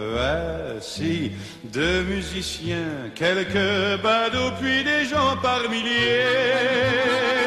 assis, 0.77 1.33
deux 1.65 2.03
musiciens, 2.05 3.11
quelques 3.15 4.03
badauds, 4.03 4.53
puis 4.61 4.85
des 4.85 5.05
gens 5.05 5.37
par 5.43 5.69
milliers. 5.69 7.41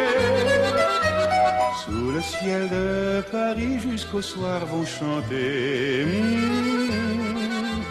Sous 1.86 2.12
le 2.12 2.22
ciel 2.22 2.70
de 2.70 3.22
Paris 3.32 3.80
jusqu'au 3.80 4.22
soir 4.22 4.66
vont 4.66 4.86
chanter 4.86 6.06
hmm, 6.06 7.82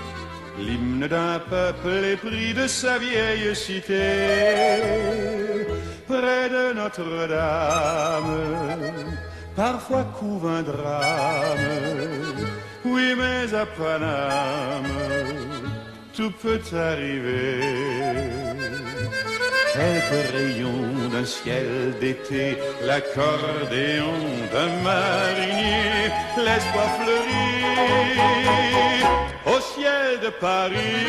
l'hymne 0.58 1.06
d'un 1.06 1.38
peuple 1.38 2.04
épris 2.04 2.54
de 2.54 2.66
sa 2.66 2.98
vieille 2.98 3.54
cité. 3.54 4.80
Près 6.06 6.48
de 6.48 6.72
Notre-Dame, 6.74 8.32
parfois 9.56 10.04
couve 10.18 10.46
un 10.46 10.62
drame. 10.62 11.58
Oui, 12.84 13.14
mais 13.16 13.54
à 13.54 13.66
Paname, 13.66 14.84
tout 16.14 16.32
peut 16.42 16.60
arriver. 16.72 17.60
Quelques 19.72 20.32
rayons 20.32 21.08
d'un 21.10 21.24
ciel 21.24 21.94
d'été, 21.98 22.58
l'accordéon 22.84 24.18
d'un 24.52 24.70
marinier, 24.82 26.10
l'espoir 26.36 26.88
fleurit 27.00 28.22
au 29.46 29.60
ciel 29.60 30.20
de 30.22 30.28
Paris. 30.28 31.06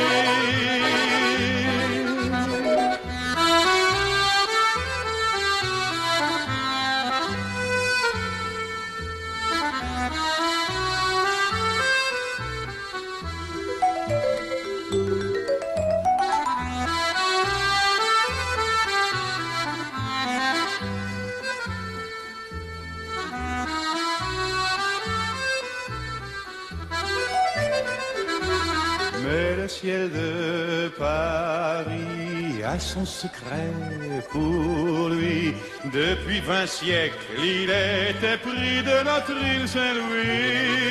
Ciel 29.84 30.10
de 30.12 30.88
Paris 30.98 32.64
a 32.64 32.80
son 32.80 33.06
secret 33.06 33.74
pour 34.32 35.10
lui. 35.10 35.54
Depuis 36.00 36.40
vingt 36.40 36.68
siècles, 36.68 37.26
il 37.38 37.70
était 37.70 38.40
pris 38.48 38.78
de 38.90 38.98
notre 39.10 39.36
île 39.54 39.68
Saint-Louis. 39.68 40.84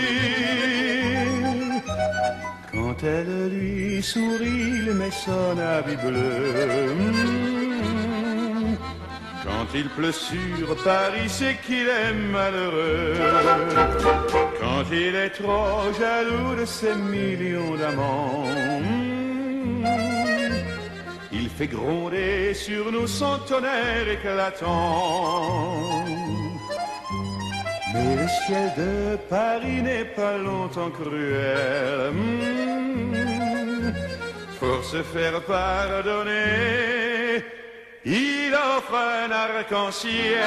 Quand 2.73 2.99
elle 3.03 3.49
lui 3.57 4.03
sourit, 4.03 4.69
il 4.81 4.93
met 5.01 5.17
son 5.25 5.59
habit 5.59 5.97
bleu. 6.05 7.52
Hmm. 9.73 9.77
Il 9.77 9.89
pleut 9.89 10.13
sur 10.13 10.77
Paris, 10.85 11.29
c'est 11.29 11.57
qu'il 11.65 11.89
est 11.89 12.13
malheureux. 12.13 13.15
Quand 14.61 14.85
il 14.93 15.15
est 15.15 15.31
trop 15.31 15.93
jaloux 15.99 16.55
de 16.61 16.65
ses 16.65 16.95
millions 16.95 17.75
d'amants, 17.77 18.45
hmm, 18.81 19.85
il 21.33 21.49
fait 21.49 21.69
gronder 21.69 22.55
sur 22.55 22.93
nous 22.93 23.07
son 23.07 23.39
tonnerre 23.49 24.09
éclatant. 24.09 26.05
Mais 27.95 28.17
le 28.17 28.29
ciel 28.47 28.73
de 28.77 29.17
Paris 29.29 29.83
n'est 29.83 30.05
pas 30.05 30.37
longtemps 30.39 30.91
cruel. 30.91 32.13
Hmm, 32.13 33.13
Pour 34.61 34.85
se 34.85 35.03
faire 35.03 35.41
pardonner, 35.43 37.02
il 38.05 38.55
offre 38.55 38.95
un 38.95 39.31
arc-en-ciel. 39.31 40.43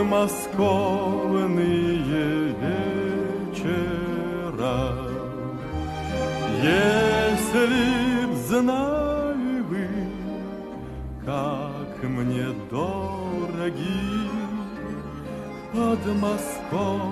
Подмосковные 0.00 2.54
вечера. 3.52 4.78
Если 6.62 8.26
б 8.26 8.28
знали 8.48 9.60
вы, 9.68 9.86
как 11.24 11.92
мне 12.02 12.48
дороги 12.70 14.30
подмосковные 15.72 17.09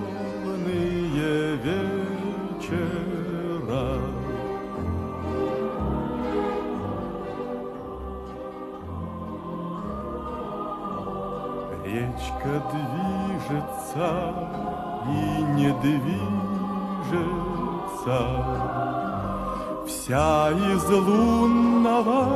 Из 20.48 20.88
лунного 20.88 22.26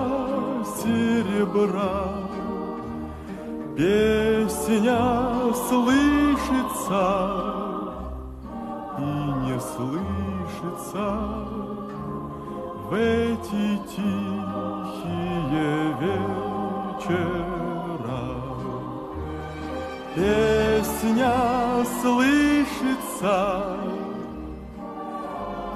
серебра. 0.76 2.12
Песня 3.74 5.00
слышится 5.54 7.04
и 8.98 9.00
не 9.00 9.58
слышится 9.58 11.06
В 12.90 12.92
эти 12.92 13.80
тихие 13.88 15.74
вечера. 16.02 16.32
Песня 20.14 21.34
слышится 22.02 23.36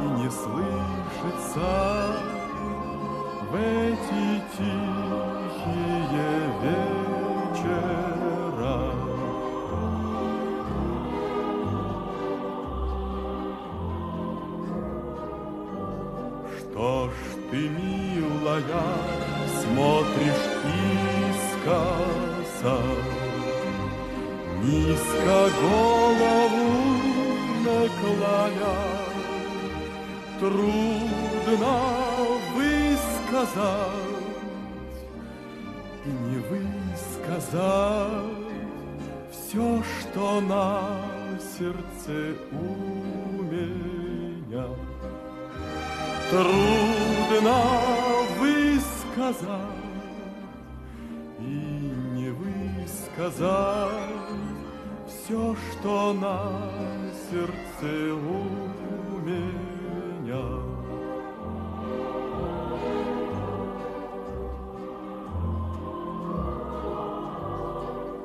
и 0.01 0.05
не 0.21 0.29
слышится 0.31 1.06
в 3.51 3.55
эти 3.55 4.43
тихие 4.57 6.33
вечера. 6.63 7.17
Что 16.59 17.09
ж 17.09 17.11
ты, 17.51 17.61
милая, 17.69 18.87
смотришь 19.63 20.47
искоса, 21.33 22.77
Низко 24.63 25.39
голову 25.61 26.69
наклоня, 27.65 28.77
Трудно 30.39 31.81
высказать 32.55 33.57
и 36.05 36.11
не 36.11 36.39
высказать 36.51 37.57
Все, 39.33 39.83
что 39.83 40.41
на 40.43 40.83
сердце 41.41 42.37
у 42.53 43.43
меня. 43.45 44.67
Трудно 46.31 47.59
высказать 48.39 49.49
и 51.39 51.93
не 52.15 52.31
высказать 52.31 53.57
все, 55.07 55.57
что 55.73 56.13
на 56.13 56.71
сердце 57.31 58.15
у 58.15 59.19
меня. 59.19 59.66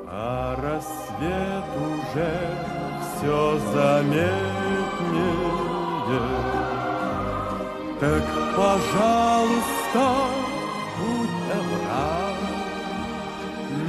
А 0.08 0.56
рассвет 0.56 1.70
уже 1.78 2.32
все 3.16 3.60
заметнее. 3.72 4.32
Так, 8.00 8.24
пожалуйста, 8.58 10.06
будь 10.98 11.38
добра, 11.50 12.10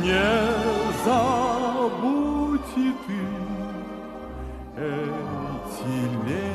не 0.03 0.29
забудь 1.07 2.73
и 2.77 2.93
ты. 3.07 3.23
Эти 4.77 5.95
летние 6.27 6.52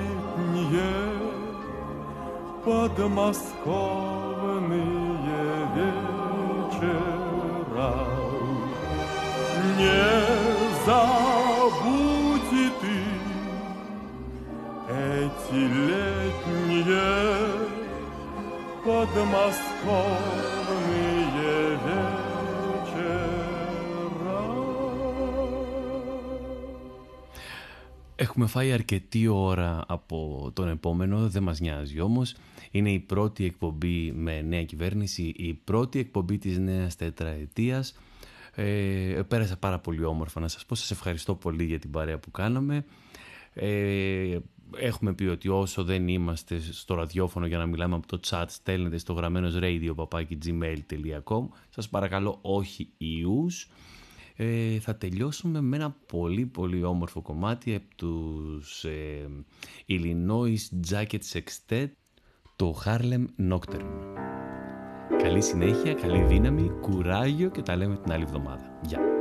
подмосковные 2.67 3.43
вечера. 5.77 6.93
Не 9.79 10.09
забудь 10.87 12.53
и 12.53 12.69
ты 12.81 12.99
эти 14.89 15.61
летние 15.89 17.11
подмосковные 18.85 20.43
вечера. 21.85 22.33
Έχουμε 28.17 28.47
φάει 28.47 28.73
αρκετή 28.73 29.27
ώρα 29.27 29.85
από 29.87 30.51
τον 30.55 30.69
επόμενο, 30.69 31.29
δεν 31.29 31.43
μας 31.43 31.61
νοιάζει 31.61 32.01
όμως. 32.01 32.37
Είναι 32.78 32.92
η 32.92 33.00
πρώτη 33.00 33.46
εκπομπή 33.46 34.12
με 34.12 34.42
νέα 34.42 34.64
κυβέρνηση, 34.64 35.34
η 35.36 35.54
πρώτη 35.54 36.00
εκπομπή 36.00 36.38
της 36.38 36.58
νέας 36.58 36.96
τετραετίας. 36.96 37.96
Ε, 38.56 39.22
πέρασα 39.28 39.58
πάρα 39.58 39.80
πολύ 39.80 40.04
όμορφα 40.04 40.40
να 40.40 40.48
σας 40.48 40.66
πω. 40.66 40.76
Σας 40.76 40.92
ευχαριστώ 40.92 41.36
πολύ 41.36 41.64
για 41.64 41.80
την 41.80 41.92
παρέα 41.92 42.20
που 42.20 42.32
κάναμε. 42.32 42.86
Ε, 43.54 44.38
έχουμε 44.76 45.14
πει 45.14 45.26
ότι 45.26 45.48
όσο 45.50 45.84
δεν 45.84 46.08
είμαστε 46.08 46.60
στο 46.60 46.96
ραδιόφωνο 46.96 47.46
για 47.46 47.58
να 47.58 47.66
μιλάμε 47.66 47.96
από 47.96 48.08
το 48.08 48.20
chat, 48.28 48.46
στέλνετε 48.48 48.98
στο 48.98 49.14
γραμμένος 49.14 49.58
radio 49.62 49.94
gmail.com. 50.46 51.48
Σας 51.70 51.90
παρακαλώ 51.90 52.40
όχι 52.42 52.90
ιούς. 52.98 53.70
Ε, 54.36 54.80
θα 54.80 54.96
τελειώσουμε 54.96 55.62
με 55.62 55.76
ένα 55.76 55.96
πολύ 56.06 56.46
πολύ 56.46 56.84
όμορφο 56.84 57.22
κομμάτι 57.22 57.76
από 57.76 57.96
τους 57.96 58.84
ε, 58.84 59.30
Illinois 59.88 60.90
Jacket 60.90 61.20
Sextet, 61.32 61.88
το 62.58 62.76
Harlem 62.86 63.26
Nocturne. 63.52 64.18
Καλή 65.24 65.42
συνέχεια, 65.42 65.94
καλή 65.94 66.24
δύναμη, 66.24 66.72
κουράγιο 66.82 67.50
και 67.50 67.62
τα 67.62 67.76
λέμε 67.76 67.96
την 67.96 68.12
άλλη 68.12 68.24
εβδομάδα. 68.24 68.80
Γεια! 68.86 69.17